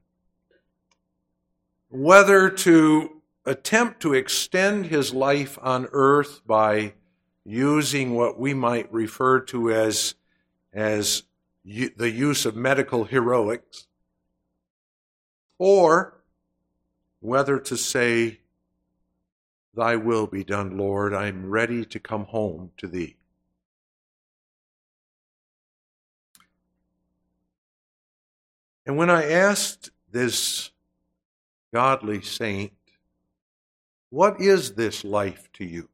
whether 1.91 2.49
to 2.49 3.12
attempt 3.45 4.01
to 4.01 4.15
extend 4.15 4.87
his 4.87 5.13
life 5.13 5.59
on 5.63 5.89
earth 5.93 6.41
by 6.47 6.95
using 7.45 8.15
what 8.15 8.39
we 8.39 8.55
might 8.55 8.93
refer 8.93 9.41
to 9.41 9.73
as, 9.73 10.15
as 10.73 11.25
the 11.65 12.11
use 12.11 12.47
of 12.47 12.55
medical 12.55 13.05
heroics, 13.05 13.87
or 15.59 16.23
whether 17.21 17.59
to 17.59 17.77
say, 17.77 18.39
Thy 19.75 19.97
will 19.97 20.27
be 20.27 20.45
done, 20.45 20.77
Lord, 20.77 21.15
I'm 21.15 21.49
ready 21.49 21.85
to 21.87 21.99
come 21.99 22.27
home 22.27 22.73
to 22.77 22.87
Thee. 22.87 23.17
And 28.85 28.97
when 28.97 29.09
I 29.09 29.31
asked 29.31 29.91
this 30.11 30.73
godly 31.73 32.21
saint, 32.21 32.73
What 34.13 34.43
is 34.43 34.75
this 34.75 35.05
life 35.05 35.49
to 35.55 35.65
you? 35.65 35.89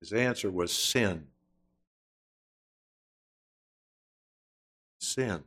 His 0.00 0.14
answer 0.14 0.50
was 0.50 0.72
sin. 0.72 1.26
sin. 4.98 5.44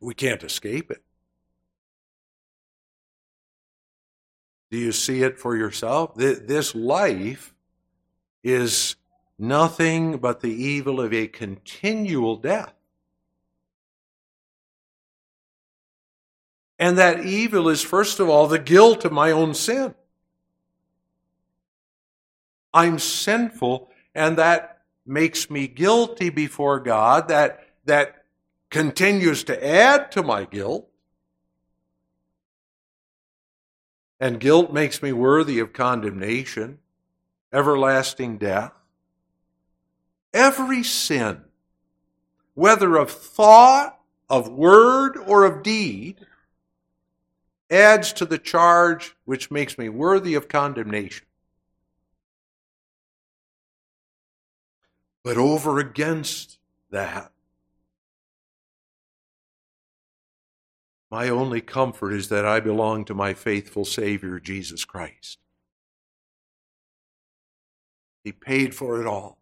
We 0.00 0.14
can't 0.14 0.42
escape 0.42 0.90
it. 0.90 1.04
Do 4.72 4.78
you 4.78 4.90
see 4.90 5.22
it 5.22 5.38
for 5.38 5.56
yourself? 5.56 6.16
This 6.16 6.74
life 6.74 7.54
is 8.42 8.96
nothing 9.38 10.18
but 10.18 10.40
the 10.40 10.52
evil 10.52 11.00
of 11.00 11.12
a 11.12 11.28
continual 11.28 12.34
death. 12.34 12.74
And 16.78 16.98
that 16.98 17.24
evil 17.24 17.68
is, 17.68 17.82
first 17.82 18.18
of 18.20 18.28
all, 18.28 18.46
the 18.46 18.58
guilt 18.58 19.04
of 19.04 19.12
my 19.12 19.30
own 19.30 19.54
sin. 19.54 19.94
I'm 22.72 22.98
sinful, 22.98 23.88
and 24.14 24.36
that 24.38 24.82
makes 25.06 25.48
me 25.48 25.68
guilty 25.68 26.30
before 26.30 26.80
God. 26.80 27.28
That, 27.28 27.64
that 27.84 28.24
continues 28.70 29.44
to 29.44 29.66
add 29.66 30.10
to 30.12 30.22
my 30.22 30.44
guilt. 30.44 30.88
And 34.18 34.40
guilt 34.40 34.72
makes 34.72 35.02
me 35.02 35.12
worthy 35.12 35.60
of 35.60 35.72
condemnation, 35.72 36.78
everlasting 37.52 38.38
death. 38.38 38.72
Every 40.32 40.82
sin, 40.82 41.42
whether 42.54 42.96
of 42.96 43.10
thought, 43.10 44.00
of 44.28 44.48
word, 44.48 45.16
or 45.16 45.44
of 45.44 45.62
deed, 45.62 46.26
adds 47.74 48.12
to 48.14 48.24
the 48.24 48.38
charge 48.38 49.14
which 49.24 49.50
makes 49.50 49.76
me 49.76 49.88
worthy 49.88 50.34
of 50.34 50.48
condemnation. 50.48 51.26
But 55.22 55.36
over 55.36 55.78
against 55.78 56.58
that, 56.90 57.32
my 61.10 61.28
only 61.28 61.60
comfort 61.60 62.12
is 62.12 62.28
that 62.28 62.44
I 62.44 62.60
belong 62.60 63.04
to 63.06 63.14
my 63.14 63.34
faithful 63.34 63.84
Savior, 63.84 64.38
Jesus 64.38 64.84
Christ. 64.84 65.38
He 68.22 68.32
paid 68.32 68.74
for 68.74 69.00
it 69.00 69.06
all. 69.06 69.38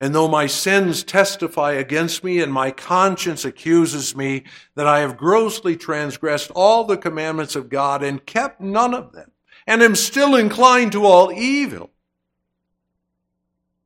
And 0.00 0.14
though 0.14 0.28
my 0.28 0.46
sins 0.46 1.04
testify 1.04 1.72
against 1.72 2.24
me 2.24 2.40
and 2.40 2.52
my 2.52 2.70
conscience 2.70 3.44
accuses 3.44 4.14
me 4.16 4.44
that 4.74 4.86
I 4.86 5.00
have 5.00 5.16
grossly 5.16 5.76
transgressed 5.76 6.50
all 6.54 6.84
the 6.84 6.96
commandments 6.96 7.56
of 7.56 7.68
God 7.68 8.02
and 8.02 8.26
kept 8.26 8.60
none 8.60 8.92
of 8.92 9.12
them, 9.12 9.30
and 9.66 9.82
am 9.82 9.94
still 9.94 10.34
inclined 10.34 10.92
to 10.92 11.06
all 11.06 11.32
evil, 11.32 11.90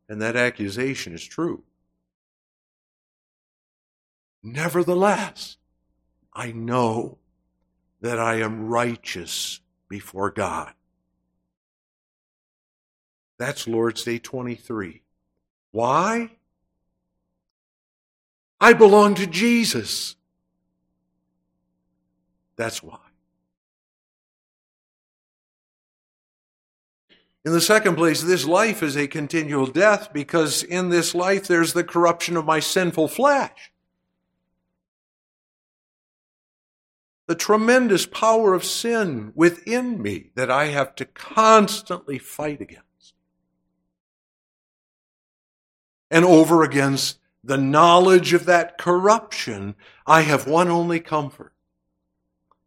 and 0.09 0.20
that 0.22 0.34
accusation 0.34 1.12
is 1.12 1.24
true. 1.24 1.62
Nevertheless, 4.42 5.56
I 6.32 6.52
know 6.52 7.18
that 8.00 8.18
I 8.18 8.36
am 8.36 8.68
righteous 8.68 9.61
before 9.88 10.30
God. 10.30 10.72
That's 13.38 13.68
Lord's 13.68 14.02
Day 14.04 14.18
23. 14.18 15.02
Why? 15.70 16.30
I 18.60 18.72
belong 18.72 19.14
to 19.16 19.26
Jesus. 19.26 20.16
That's 22.56 22.82
why. 22.82 22.98
In 27.44 27.52
the 27.52 27.60
second 27.60 27.94
place, 27.96 28.22
this 28.22 28.44
life 28.44 28.82
is 28.82 28.96
a 28.96 29.06
continual 29.06 29.66
death 29.66 30.12
because 30.12 30.62
in 30.62 30.90
this 30.90 31.14
life 31.14 31.46
there's 31.46 31.72
the 31.72 31.84
corruption 31.84 32.36
of 32.36 32.44
my 32.44 32.60
sinful 32.60 33.08
flesh. 33.08 33.72
The 37.26 37.34
tremendous 37.34 38.06
power 38.06 38.54
of 38.54 38.64
sin 38.64 39.32
within 39.34 40.02
me 40.02 40.30
that 40.34 40.50
I 40.50 40.66
have 40.66 40.94
to 40.96 41.04
constantly 41.04 42.18
fight 42.18 42.60
against. 42.60 42.88
And 46.11 46.24
over 46.24 46.62
against 46.62 47.18
the 47.44 47.59
knowledge 47.59 48.32
of 48.32 48.46
that 48.46 48.78
corruption, 48.78 49.74
I 50.06 50.22
have 50.22 50.46
one 50.46 50.68
only 50.68 51.00
comfort 51.00 51.52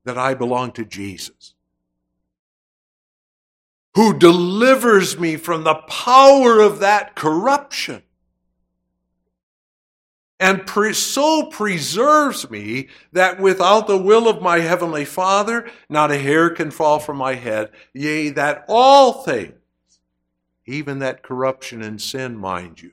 that 0.06 0.18
I 0.18 0.34
belong 0.34 0.72
to 0.74 0.86
Jesus 0.86 1.54
who 3.96 4.18
delivers 4.18 5.20
me 5.20 5.36
from 5.36 5.64
the 5.64 5.76
power 5.76 6.62
of 6.62 6.80
that 6.80 7.16
corruption 7.16 8.04
and 10.39 10.66
pre- 10.66 10.94
so 10.94 11.48
preserves 11.48 12.50
me 12.50 12.88
that 13.12 13.39
without 13.39 13.88
the 13.88 13.98
will 13.98 14.28
of 14.28 14.42
my 14.42 14.60
heavenly 14.60 15.06
Father, 15.06 15.70
not 15.88 16.10
a 16.10 16.18
hair 16.18 16.50
can 16.50 16.72
fall 16.72 17.00
from 17.00 17.18
my 17.18 17.36
head. 17.36 17.70
Yea, 17.94 18.30
that 18.30 18.66
all 18.68 19.24
things, 19.24 19.54
even 20.66 21.00
that 21.00 21.22
corruption 21.22 21.84
and 21.84 22.02
sin, 22.02 22.36
mind 22.38 22.82
you, 22.82 22.92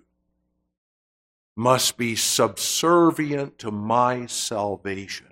must 1.59 1.97
be 1.97 2.15
subservient 2.15 3.59
to 3.59 3.71
my 3.71 4.27
salvation. 4.27 5.27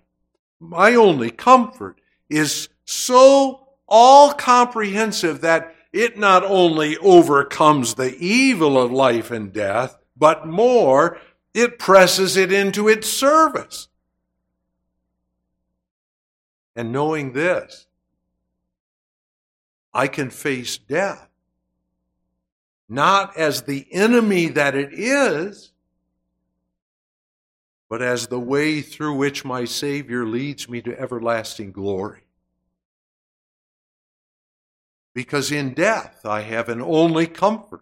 My 0.59 0.95
only 0.95 1.31
comfort 1.31 2.01
is 2.29 2.69
so 2.85 3.69
all 3.87 4.33
comprehensive 4.33 5.43
that 5.43 5.75
it 5.93 6.19
not 6.19 6.43
only 6.43 6.97
overcomes 6.99 7.95
the 7.95 8.17
evil 8.19 8.77
of 8.77 8.91
life 8.91 9.31
and 9.31 9.53
death, 9.53 9.97
but 10.17 10.47
more, 10.47 11.19
it 11.55 11.79
presses 11.79 12.37
it 12.37 12.53
into 12.53 12.89
its 12.89 13.09
service. 13.09 13.89
And 16.75 16.91
knowing 16.91 17.33
this, 17.35 17.87
I 19.95 20.09
can 20.09 20.31
face 20.31 20.77
death 20.77 21.29
not 22.89 23.37
as 23.37 23.63
the 23.63 23.87
enemy 23.91 24.49
that 24.49 24.75
it 24.75 24.93
is, 24.93 25.73
but 27.89 28.03
as 28.03 28.27
the 28.27 28.41
way 28.41 28.81
through 28.81 29.15
which 29.15 29.45
my 29.45 29.65
Savior 29.65 30.27
leads 30.27 30.69
me 30.69 30.83
to 30.83 30.99
everlasting 30.99 31.73
glory 31.73 32.27
because 35.17 35.51
in 35.51 35.73
death 35.73 36.27
I 36.27 36.43
have 36.43 36.69
an 36.69 36.83
only 36.83 37.27
comfort. 37.27 37.81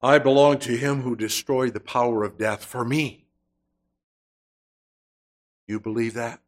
I 0.00 0.20
belong 0.20 0.58
to 0.60 0.76
him 0.76 1.02
who 1.02 1.16
destroyed 1.16 1.74
the 1.74 1.80
power 1.80 2.22
of 2.22 2.38
death 2.38 2.64
for 2.64 2.84
me. 2.84 3.26
You 5.66 5.80
believe 5.80 6.14
that? 6.14 6.38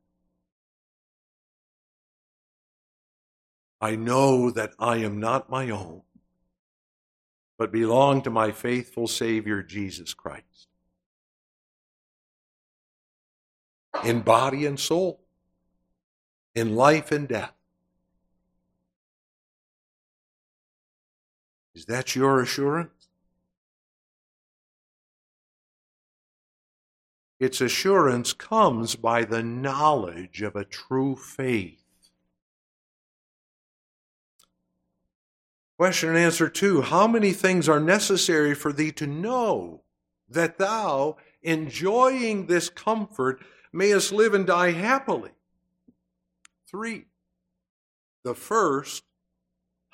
I 3.80 3.96
know 3.96 4.52
that 4.52 4.74
I 4.78 4.98
am 4.98 5.18
not 5.18 5.50
my 5.50 5.68
own, 5.70 6.02
but 7.58 7.72
belong 7.72 8.22
to 8.22 8.30
my 8.30 8.52
faithful 8.52 9.08
Savior, 9.08 9.64
Jesus 9.64 10.14
Christ. 10.14 10.68
In 14.04 14.20
body 14.20 14.66
and 14.66 14.78
soul, 14.78 15.20
in 16.54 16.74
life 16.76 17.10
and 17.10 17.26
death. 17.28 17.52
Is 21.74 21.84
that 21.86 22.16
your 22.16 22.40
assurance? 22.40 22.90
Its 27.38 27.60
assurance 27.60 28.32
comes 28.32 28.96
by 28.96 29.24
the 29.24 29.42
knowledge 29.42 30.40
of 30.40 30.56
a 30.56 30.64
true 30.64 31.16
faith. 31.16 31.82
Question 35.76 36.08
and 36.10 36.18
answer 36.18 36.48
two 36.48 36.80
How 36.80 37.06
many 37.06 37.32
things 37.32 37.68
are 37.68 37.80
necessary 37.80 38.54
for 38.54 38.72
thee 38.72 38.92
to 38.92 39.06
know 39.06 39.82
that 40.28 40.56
thou, 40.56 41.18
enjoying 41.42 42.46
this 42.46 42.70
comfort, 42.70 43.44
mayest 43.76 44.12
live 44.12 44.34
and 44.34 44.46
die 44.46 44.72
happily? 44.72 45.30
Three. 46.68 47.06
The 48.24 48.34
first 48.34 49.04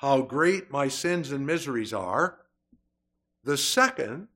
how 0.03 0.21
great 0.21 0.69
my 0.69 0.89
sins 0.89 1.31
and 1.31 1.47
miseries 1.47 1.93
are. 1.93 2.37
The 3.45 3.55
second, 3.55 4.27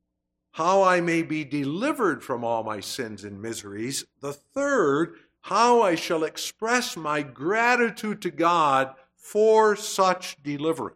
how 0.51 0.81
I 0.81 1.01
may 1.01 1.23
be 1.23 1.43
delivered 1.43 2.23
from 2.23 2.45
all 2.45 2.63
my 2.63 2.79
sins 2.79 3.25
and 3.25 3.41
miseries. 3.41 4.05
The 4.21 4.31
third, 4.31 5.15
how 5.41 5.81
I 5.81 5.95
shall 5.95 6.23
express 6.23 6.95
my 6.95 7.21
gratitude 7.21 8.21
to 8.21 8.31
God 8.31 8.95
for 9.17 9.75
such 9.75 10.41
deliverance. 10.41 10.95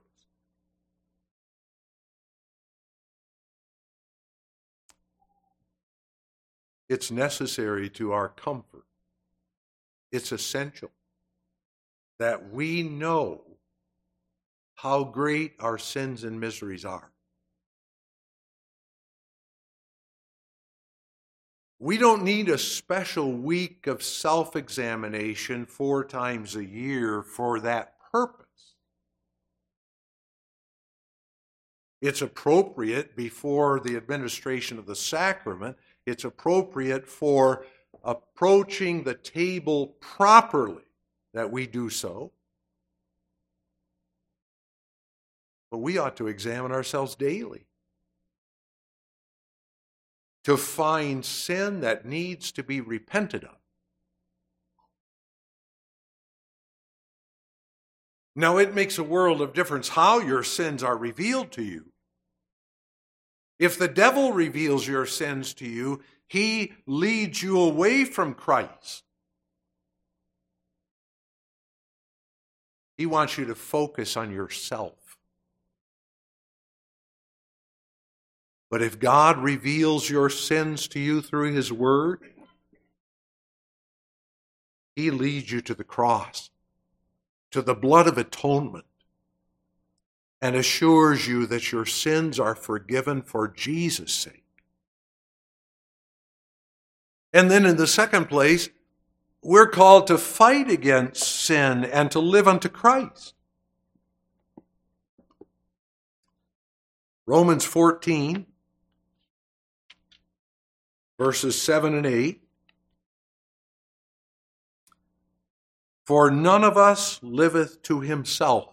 It's 6.91 7.09
necessary 7.09 7.89
to 7.91 8.11
our 8.11 8.27
comfort. 8.27 8.83
It's 10.11 10.33
essential 10.33 10.91
that 12.19 12.51
we 12.51 12.83
know 12.83 13.43
how 14.75 15.05
great 15.05 15.53
our 15.61 15.77
sins 15.77 16.25
and 16.25 16.37
miseries 16.37 16.83
are. 16.83 17.09
We 21.79 21.97
don't 21.97 22.23
need 22.23 22.49
a 22.49 22.57
special 22.57 23.31
week 23.31 23.87
of 23.87 24.03
self 24.03 24.57
examination 24.57 25.65
four 25.67 26.03
times 26.03 26.57
a 26.57 26.65
year 26.65 27.23
for 27.23 27.61
that 27.61 27.93
purpose. 28.11 28.75
It's 32.01 32.21
appropriate 32.21 33.15
before 33.15 33.79
the 33.79 33.95
administration 33.95 34.77
of 34.77 34.87
the 34.87 34.95
sacrament, 34.95 35.77
it's 36.05 36.23
appropriate 36.23 37.07
for 37.07 37.65
approaching 38.03 39.03
the 39.03 39.13
table 39.13 39.95
properly 39.99 40.83
that 41.33 41.51
we 41.51 41.67
do 41.67 41.89
so. 41.89 42.31
But 45.69 45.77
we 45.77 45.97
ought 45.97 46.17
to 46.17 46.27
examine 46.27 46.71
ourselves 46.71 47.15
daily 47.15 47.65
to 50.43 50.57
find 50.57 51.23
sin 51.23 51.81
that 51.81 52.05
needs 52.05 52.51
to 52.53 52.63
be 52.63 52.81
repented 52.81 53.43
of. 53.43 53.57
Now, 58.35 58.57
it 58.57 58.73
makes 58.73 58.97
a 58.97 59.03
world 59.03 59.41
of 59.41 59.53
difference 59.53 59.89
how 59.89 60.19
your 60.19 60.43
sins 60.43 60.83
are 60.83 60.97
revealed 60.97 61.51
to 61.53 61.63
you. 61.63 61.90
If 63.61 63.77
the 63.77 63.87
devil 63.87 64.33
reveals 64.33 64.87
your 64.87 65.05
sins 65.05 65.53
to 65.53 65.67
you, 65.67 66.01
he 66.27 66.73
leads 66.87 67.43
you 67.43 67.59
away 67.59 68.05
from 68.05 68.33
Christ. 68.33 69.03
He 72.97 73.05
wants 73.05 73.37
you 73.37 73.45
to 73.45 73.53
focus 73.53 74.17
on 74.17 74.31
yourself. 74.31 75.17
But 78.71 78.81
if 78.81 78.97
God 78.97 79.37
reveals 79.37 80.09
your 80.09 80.31
sins 80.31 80.87
to 80.87 80.99
you 80.99 81.21
through 81.21 81.53
His 81.53 81.71
Word, 81.71 82.21
He 84.95 85.11
leads 85.11 85.51
you 85.51 85.61
to 85.61 85.75
the 85.75 85.83
cross, 85.83 86.49
to 87.51 87.61
the 87.61 87.75
blood 87.75 88.07
of 88.07 88.17
atonement, 88.17 88.85
and 90.41 90.55
assures 90.55 91.27
you 91.27 91.45
that 91.45 91.71
your 91.71 91.85
sins 91.85 92.39
are 92.39 92.55
forgiven 92.55 93.21
for 93.21 93.47
Jesus' 93.47 94.13
sake. 94.13 94.43
And 97.31 97.49
then 97.49 97.65
in 97.65 97.77
the 97.77 97.87
second 97.87 98.25
place, 98.25 98.69
we're 99.41 99.69
called 99.69 100.07
to 100.07 100.17
fight 100.17 100.69
against 100.69 101.23
sin 101.23 101.85
and 101.85 102.11
to 102.11 102.19
live 102.19 102.47
unto 102.47 102.69
Christ. 102.69 103.33
Romans 107.25 107.63
14 107.63 108.47
verses 111.21 111.61
7 111.61 111.93
and 111.93 112.07
8. 112.07 112.41
For 116.03 116.31
none 116.31 116.63
of 116.63 116.77
us 116.77 117.19
liveth 117.21 117.83
to 117.83 118.01
himself, 118.01 118.70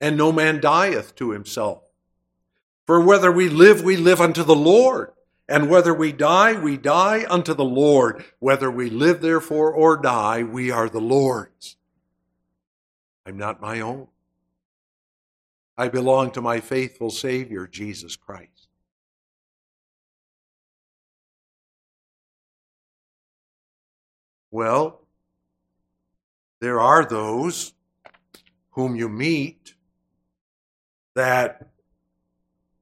and 0.00 0.16
no 0.16 0.32
man 0.32 0.60
dieth 0.60 1.14
to 1.16 1.30
himself. 1.30 1.82
For 2.86 3.00
whether 3.00 3.32
we 3.32 3.48
live, 3.48 3.82
we 3.82 3.96
live 3.96 4.20
unto 4.20 4.44
the 4.44 4.54
Lord, 4.54 5.12
and 5.48 5.68
whether 5.70 5.94
we 5.94 6.12
die, 6.12 6.58
we 6.60 6.76
die 6.76 7.24
unto 7.28 7.54
the 7.54 7.64
Lord. 7.64 8.24
Whether 8.38 8.70
we 8.70 8.90
live, 8.90 9.20
therefore, 9.20 9.72
or 9.72 9.96
die, 9.96 10.42
we 10.42 10.70
are 10.70 10.88
the 10.88 11.00
Lord's. 11.00 11.76
I'm 13.24 13.36
not 13.36 13.60
my 13.60 13.80
own, 13.80 14.06
I 15.76 15.88
belong 15.88 16.30
to 16.32 16.40
my 16.40 16.60
faithful 16.60 17.10
Savior, 17.10 17.66
Jesus 17.66 18.16
Christ. 18.16 18.68
Well, 24.50 25.02
there 26.60 26.80
are 26.80 27.04
those 27.04 27.74
whom 28.70 28.96
you 28.96 29.08
meet 29.08 29.74
that 31.16 31.70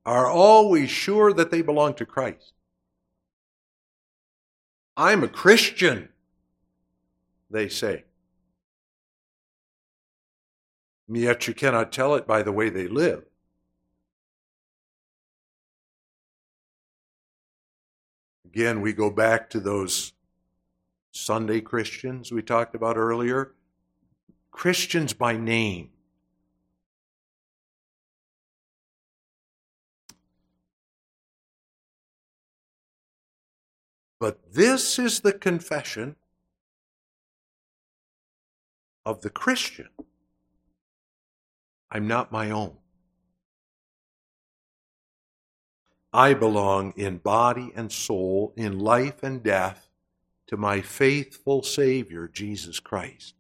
are 0.05 0.27
always 0.27 0.91
sure 0.91 1.33
that 1.33 1.53
they 1.53 1.63
belong 1.63 1.95
to 1.95 2.05
Christ. 2.05 2.53
I'm 4.97 5.23
a 5.23 5.29
Christian, 5.29 6.09
they 7.49 7.69
say. 7.69 8.05
Yet 11.09 11.47
you 11.47 11.55
cannot 11.55 11.93
tell 11.93 12.17
it 12.17 12.27
by 12.27 12.43
the 12.43 12.51
way 12.51 12.71
they 12.71 12.89
live. 12.89 13.25
Again, 18.47 18.81
we 18.81 18.93
go 18.93 19.11
back 19.11 19.49
to 19.51 19.61
those 19.61 20.13
Sunday 21.13 21.61
Christians 21.61 22.33
we 22.33 22.43
talked 22.43 22.75
about 22.75 22.97
earlier. 22.97 23.53
Christians 24.51 25.13
by 25.13 25.37
name. 25.37 25.91
But 34.19 34.53
this 34.53 34.99
is 34.99 35.21
the 35.21 35.33
confession 35.33 36.17
of 39.05 39.23
the 39.23 39.31
Christian. 39.31 39.89
I'm 41.91 42.09
not 42.09 42.33
my 42.33 42.51
own. 42.51 42.77
I 46.13 46.35
belong 46.35 46.93
in 46.97 47.19
body 47.19 47.73
and 47.75 47.91
soul, 47.91 48.53
in 48.57 48.79
life 48.79 49.23
and 49.23 49.43
death, 49.43 49.89
to 50.47 50.57
my 50.57 50.81
faithful 50.81 51.63
Savior, 51.63 52.29
Jesus 52.29 52.79
Christ. 52.79 53.35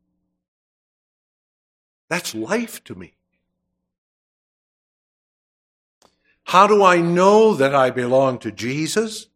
That's 2.08 2.34
life 2.34 2.82
to 2.84 2.94
me. 2.94 3.14
How 6.44 6.66
do 6.66 6.82
I 6.82 7.00
know 7.00 7.54
that 7.54 7.74
I 7.74 7.90
belong 7.90 8.38
to 8.40 8.52
Jesus? 8.52 9.28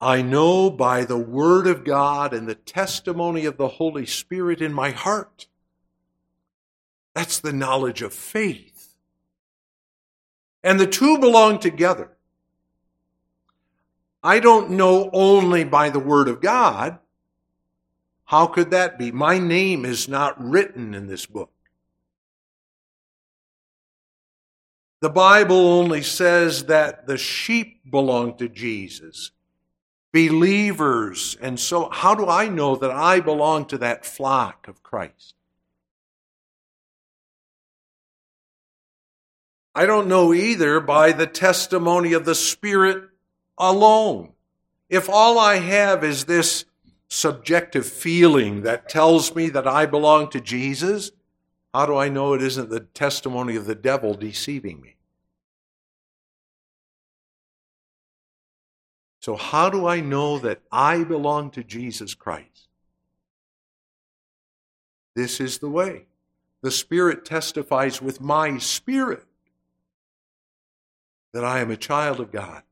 I 0.00 0.22
know 0.22 0.70
by 0.70 1.04
the 1.04 1.18
Word 1.18 1.66
of 1.66 1.84
God 1.84 2.32
and 2.32 2.48
the 2.48 2.54
testimony 2.54 3.44
of 3.44 3.58
the 3.58 3.68
Holy 3.68 4.06
Spirit 4.06 4.62
in 4.62 4.72
my 4.72 4.90
heart. 4.90 5.46
That's 7.14 7.38
the 7.38 7.52
knowledge 7.52 8.00
of 8.00 8.14
faith. 8.14 8.94
And 10.62 10.80
the 10.80 10.86
two 10.86 11.18
belong 11.18 11.58
together. 11.58 12.12
I 14.22 14.40
don't 14.40 14.70
know 14.70 15.10
only 15.12 15.64
by 15.64 15.90
the 15.90 15.98
Word 15.98 16.28
of 16.28 16.40
God. 16.40 16.98
How 18.24 18.46
could 18.46 18.70
that 18.70 18.98
be? 18.98 19.10
My 19.10 19.38
name 19.38 19.84
is 19.84 20.08
not 20.08 20.42
written 20.42 20.94
in 20.94 21.08
this 21.08 21.26
book. 21.26 21.50
The 25.00 25.10
Bible 25.10 25.56
only 25.56 26.02
says 26.02 26.64
that 26.66 27.06
the 27.06 27.16
sheep 27.16 27.90
belong 27.90 28.36
to 28.36 28.48
Jesus, 28.48 29.32
believers. 30.12 31.36
And 31.40 31.58
so, 31.58 31.88
how 31.90 32.14
do 32.14 32.28
I 32.28 32.48
know 32.48 32.76
that 32.76 32.90
I 32.90 33.20
belong 33.20 33.66
to 33.66 33.78
that 33.78 34.04
flock 34.04 34.68
of 34.68 34.82
Christ? 34.82 35.34
I 39.74 39.86
don't 39.86 40.08
know 40.08 40.34
either 40.34 40.80
by 40.80 41.12
the 41.12 41.26
testimony 41.26 42.12
of 42.12 42.24
the 42.24 42.34
Spirit 42.34 43.08
alone. 43.56 44.32
If 44.88 45.08
all 45.08 45.38
I 45.38 45.56
have 45.56 46.02
is 46.02 46.24
this 46.24 46.64
subjective 47.08 47.86
feeling 47.86 48.62
that 48.62 48.88
tells 48.88 49.34
me 49.34 49.48
that 49.50 49.66
I 49.66 49.86
belong 49.86 50.28
to 50.30 50.40
Jesus, 50.40 51.12
how 51.72 51.86
do 51.86 51.96
I 51.96 52.08
know 52.08 52.34
it 52.34 52.42
isn't 52.42 52.70
the 52.70 52.80
testimony 52.80 53.54
of 53.54 53.66
the 53.66 53.76
devil 53.76 54.14
deceiving 54.14 54.80
me? 54.80 54.96
So, 59.20 59.36
how 59.36 59.68
do 59.68 59.86
I 59.86 60.00
know 60.00 60.38
that 60.38 60.62
I 60.72 61.04
belong 61.04 61.50
to 61.50 61.62
Jesus 61.62 62.14
Christ? 62.14 62.68
This 65.14 65.40
is 65.40 65.58
the 65.58 65.68
way. 65.68 66.06
The 66.62 66.70
Spirit 66.70 67.24
testifies 67.24 68.00
with 68.00 68.20
my 68.20 68.58
spirit 68.58 69.24
that 71.32 71.44
I 71.44 71.60
am 71.60 71.70
a 71.70 71.76
child 71.76 72.18
of 72.18 72.32
God. 72.32 72.62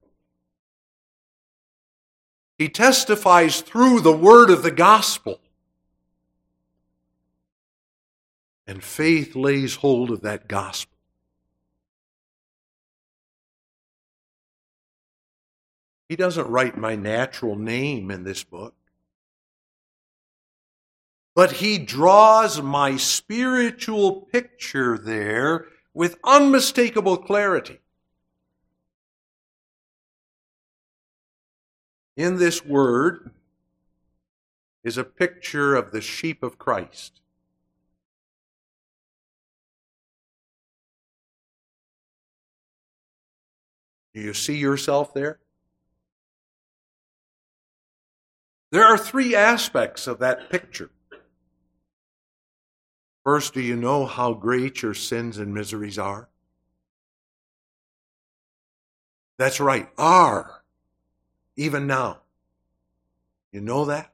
He 2.59 2.69
testifies 2.69 3.61
through 3.61 4.01
the 4.01 4.17
word 4.17 4.51
of 4.51 4.63
the 4.63 4.71
gospel. 4.71 5.41
And 8.67 8.83
faith 8.83 9.37
lays 9.37 9.77
hold 9.77 10.11
of 10.11 10.23
that 10.23 10.49
gospel. 10.49 10.98
He 16.09 16.17
doesn't 16.17 16.49
write 16.49 16.77
my 16.77 16.97
natural 16.97 17.57
name 17.57 18.11
in 18.11 18.25
this 18.25 18.43
book, 18.43 18.75
but 21.35 21.53
he 21.53 21.79
draws 21.79 22.63
my 22.63 22.97
spiritual 22.97 24.23
picture 24.23 24.97
there 24.97 25.67
with 25.93 26.19
unmistakable 26.25 27.19
clarity. 27.19 27.81
in 32.19 32.37
this 32.37 32.67
word 32.67 33.31
is 34.83 34.99
a 34.99 35.05
picture 35.05 35.77
of 35.77 35.93
the 35.93 36.01
sheep 36.01 36.43
of 36.43 36.59
Christ. 36.59 37.21
Do 44.13 44.21
you 44.21 44.35
see 44.35 44.57
yourself 44.57 45.15
there? 45.15 45.39
There 48.71 48.85
are 48.85 48.99
three 48.99 49.35
aspects 49.35 50.07
of 50.07 50.19
that 50.19 50.51
picture. 50.51 50.91
First, 53.25 53.55
do 53.55 53.61
you 53.61 53.77
know 53.77 54.07
how 54.07 54.35
great 54.35 54.83
your 54.83 54.95
sins 54.95 55.39
and 55.39 55.55
miseries 55.55 55.99
are? 55.99 56.29
That's 59.39 59.61
right, 59.61 59.89
are 59.97 60.63
even 61.57 61.87
now. 61.87 62.21
You 63.53 63.61
know 63.61 63.85
that? 63.87 64.13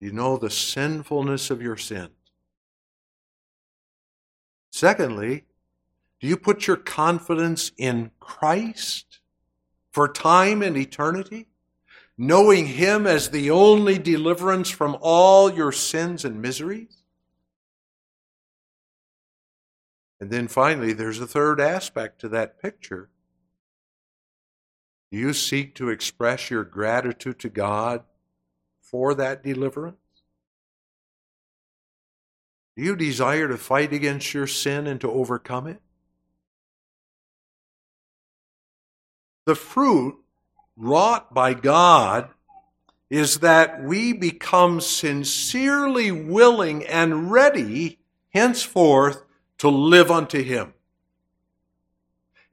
You 0.00 0.12
know 0.12 0.36
the 0.36 0.50
sinfulness 0.50 1.50
of 1.50 1.62
your 1.62 1.76
sins. 1.76 2.10
Secondly, 4.70 5.44
do 6.20 6.26
you 6.26 6.36
put 6.36 6.66
your 6.66 6.76
confidence 6.76 7.70
in 7.78 8.10
Christ 8.20 9.20
for 9.94 10.08
time 10.08 10.60
and 10.60 10.76
eternity? 10.76 11.46
Knowing 12.18 12.66
Him 12.66 13.06
as 13.06 13.30
the 13.30 13.50
only 13.50 13.96
deliverance 13.96 14.68
from 14.68 14.98
all 15.00 15.52
your 15.52 15.70
sins 15.70 16.24
and 16.24 16.42
miseries? 16.42 16.98
And 20.20 20.30
then 20.30 20.48
finally, 20.48 20.92
there's 20.92 21.20
a 21.20 21.26
third 21.26 21.60
aspect 21.60 22.20
to 22.20 22.28
that 22.30 22.60
picture. 22.60 23.08
Do 25.12 25.18
you 25.18 25.32
seek 25.32 25.76
to 25.76 25.90
express 25.90 26.50
your 26.50 26.64
gratitude 26.64 27.38
to 27.40 27.48
God 27.48 28.02
for 28.80 29.14
that 29.14 29.44
deliverance? 29.44 29.96
Do 32.76 32.82
you 32.82 32.96
desire 32.96 33.46
to 33.46 33.56
fight 33.56 33.92
against 33.92 34.34
your 34.34 34.48
sin 34.48 34.88
and 34.88 35.00
to 35.02 35.10
overcome 35.10 35.68
it? 35.68 35.80
The 39.44 39.54
fruit 39.54 40.16
wrought 40.76 41.34
by 41.34 41.54
God 41.54 42.30
is 43.10 43.40
that 43.40 43.82
we 43.82 44.12
become 44.12 44.80
sincerely 44.80 46.10
willing 46.10 46.84
and 46.86 47.30
ready 47.30 47.98
henceforth 48.30 49.22
to 49.58 49.68
live 49.68 50.10
unto 50.10 50.42
Him. 50.42 50.74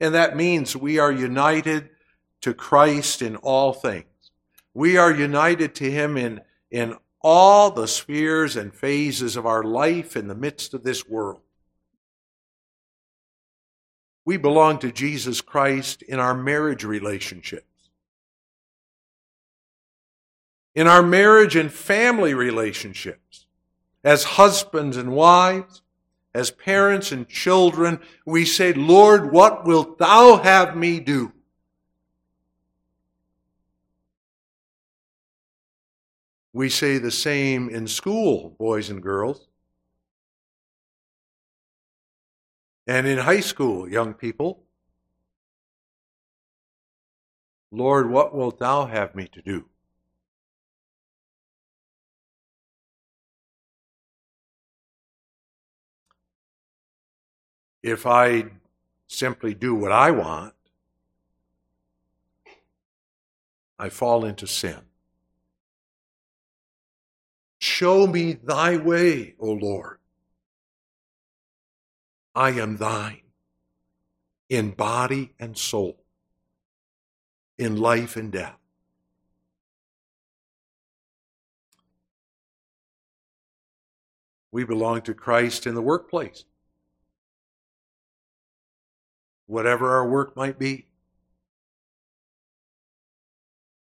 And 0.00 0.14
that 0.14 0.36
means 0.36 0.76
we 0.76 0.98
are 0.98 1.12
united 1.12 1.90
to 2.42 2.54
Christ 2.54 3.22
in 3.22 3.36
all 3.36 3.72
things. 3.72 4.06
We 4.74 4.96
are 4.96 5.12
united 5.12 5.74
to 5.76 5.90
Him 5.90 6.16
in, 6.16 6.40
in 6.70 6.96
all 7.20 7.70
the 7.70 7.88
spheres 7.88 8.56
and 8.56 8.74
phases 8.74 9.36
of 9.36 9.46
our 9.46 9.62
life 9.62 10.16
in 10.16 10.28
the 10.28 10.34
midst 10.34 10.74
of 10.74 10.82
this 10.82 11.08
world. 11.08 11.40
We 14.24 14.36
belong 14.36 14.78
to 14.80 14.92
Jesus 14.92 15.40
Christ 15.40 16.02
in 16.02 16.20
our 16.20 16.34
marriage 16.34 16.84
relationships. 16.84 17.66
In 20.74 20.86
our 20.86 21.02
marriage 21.02 21.56
and 21.56 21.70
family 21.70 22.32
relationships, 22.32 23.46
as 24.04 24.24
husbands 24.24 24.96
and 24.96 25.12
wives, 25.12 25.82
as 26.34 26.50
parents 26.50 27.12
and 27.12 27.28
children, 27.28 28.00
we 28.24 28.44
say, 28.44 28.72
Lord, 28.72 29.32
what 29.32 29.64
wilt 29.64 29.98
thou 29.98 30.36
have 30.36 30.76
me 30.76 30.98
do? 30.98 31.32
We 36.54 36.68
say 36.68 36.98
the 36.98 37.10
same 37.10 37.68
in 37.68 37.86
school, 37.86 38.54
boys 38.58 38.90
and 38.90 39.02
girls. 39.02 39.48
And 42.86 43.06
in 43.06 43.18
high 43.18 43.40
school, 43.40 43.88
young 43.88 44.14
people. 44.14 44.64
Lord, 47.70 48.10
what 48.10 48.34
wilt 48.34 48.58
thou 48.58 48.86
have 48.86 49.14
me 49.14 49.26
to 49.28 49.40
do? 49.40 49.66
If 57.82 58.06
I 58.06 58.44
simply 59.08 59.54
do 59.54 59.74
what 59.74 59.90
I 59.90 60.10
want, 60.10 60.54
I 63.78 63.88
fall 63.88 64.24
into 64.24 64.46
sin. 64.46 64.78
Show 67.58 68.06
me 68.06 68.34
thy 68.34 68.76
way, 68.76 69.34
O 69.40 69.52
Lord. 69.52 69.98
I 72.34 72.50
am 72.50 72.76
thine 72.76 73.20
in 74.48 74.70
body 74.70 75.32
and 75.38 75.56
soul, 75.56 76.04
in 77.58 77.76
life 77.76 78.16
and 78.16 78.32
death. 78.32 78.58
We 84.50 84.64
belong 84.64 85.00
to 85.02 85.14
Christ 85.14 85.66
in 85.66 85.74
the 85.74 85.82
workplace. 85.82 86.44
Whatever 89.46 89.90
our 89.90 90.08
work 90.08 90.36
might 90.36 90.58
be, 90.58 90.86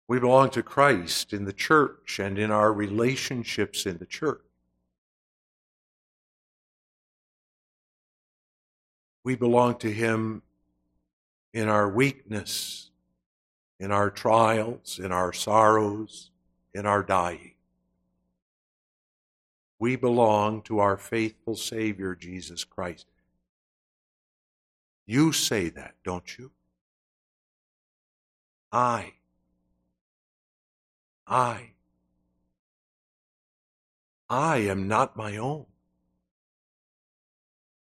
We 0.10 0.20
belong 0.20 0.50
to 0.52 0.64
Christ 0.64 1.34
in 1.34 1.46
the 1.46 1.54
church 1.54 2.18
and 2.18 2.40
in 2.40 2.50
our 2.50 2.74
relationships 2.74 3.86
in 3.86 4.00
the 4.00 4.08
church. 4.08 4.42
We 9.30 9.36
belong 9.36 9.76
to 9.76 9.92
Him 9.92 10.42
in 11.54 11.68
our 11.68 11.88
weakness, 11.88 12.90
in 13.80 13.92
our 13.92 14.10
trials, 14.10 14.98
in 14.98 15.12
our 15.12 15.34
sorrows, 15.34 16.32
in 16.74 16.88
our 16.88 17.04
dying. 17.04 17.54
We 19.78 19.98
belong 19.98 20.64
to 20.64 20.80
our 20.80 20.98
faithful 20.98 21.56
Savior, 21.56 22.16
Jesus 22.16 22.64
Christ. 22.64 23.06
You 25.06 25.32
say 25.32 25.70
that, 25.70 25.94
don't 26.04 26.40
you? 26.40 26.50
I 28.72 29.14
I. 31.28 31.74
I 34.28 34.58
am 34.58 34.88
not 34.88 35.16
my 35.16 35.38
own, 35.38 35.68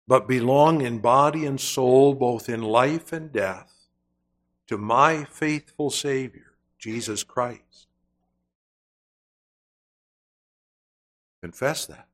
but 0.08 0.28
belong 0.28 0.82
in 0.82 1.00
body 1.00 1.46
and 1.46 1.60
soul, 1.60 2.14
both 2.14 2.48
in 2.50 2.62
life 2.62 3.12
and 3.12 3.32
death, 3.32 3.74
to 4.68 4.78
my 4.78 5.24
faithful 5.26 5.90
Savior, 5.90 6.54
Jesus 6.78 7.24
Christ. 7.24 7.88
Confess 11.42 11.86
that. 11.88 12.08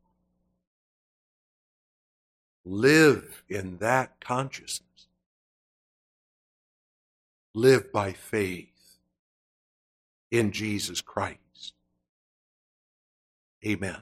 Live 2.65 3.43
in 3.49 3.77
that 3.77 4.19
consciousness. 4.19 5.07
Live 7.53 7.91
by 7.91 8.13
faith 8.13 8.67
in 10.29 10.51
Jesus 10.51 11.01
Christ. 11.01 11.73
Amen. 13.65 13.97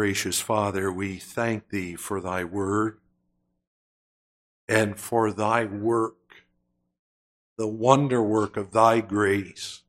Gracious 0.00 0.40
Father, 0.40 0.90
we 0.90 1.18
thank 1.18 1.68
Thee 1.68 1.94
for 1.94 2.22
Thy 2.22 2.42
word 2.42 3.00
and 4.66 4.98
for 4.98 5.30
Thy 5.30 5.66
work, 5.66 6.46
the 7.58 7.68
wonder 7.68 8.22
work 8.22 8.56
of 8.56 8.72
Thy 8.72 9.02
grace, 9.02 9.82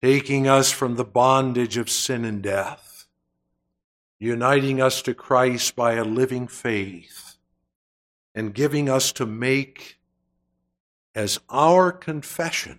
taking 0.00 0.46
us 0.46 0.70
from 0.70 0.94
the 0.94 1.04
bondage 1.04 1.76
of 1.76 1.90
sin 1.90 2.24
and 2.24 2.40
death, 2.40 3.08
uniting 4.20 4.80
us 4.80 5.02
to 5.02 5.14
Christ 5.14 5.74
by 5.74 5.94
a 5.94 6.04
living 6.04 6.46
faith 6.46 7.38
and 8.36 8.54
giving 8.54 8.88
us 8.88 9.10
to 9.14 9.26
make 9.26 9.98
as 11.12 11.40
our 11.48 11.90
confession 11.90 12.78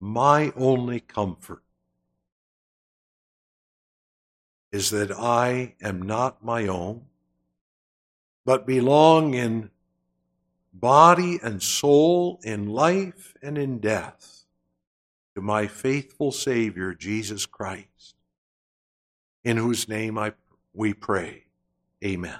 my 0.00 0.52
only 0.56 0.98
comfort 0.98 1.62
is 4.72 4.90
that 4.90 5.10
I 5.10 5.74
am 5.82 6.02
not 6.02 6.44
my 6.44 6.66
own, 6.66 7.02
but 8.44 8.66
belong 8.66 9.34
in 9.34 9.70
body 10.72 11.38
and 11.42 11.62
soul, 11.62 12.40
in 12.42 12.68
life 12.68 13.34
and 13.42 13.58
in 13.58 13.78
death, 13.78 14.44
to 15.34 15.40
my 15.40 15.66
faithful 15.66 16.32
Savior, 16.32 16.94
Jesus 16.94 17.46
Christ, 17.46 18.14
in 19.44 19.56
whose 19.56 19.88
name 19.88 20.18
I, 20.18 20.32
we 20.72 20.94
pray. 20.94 21.44
Amen. 22.04 22.38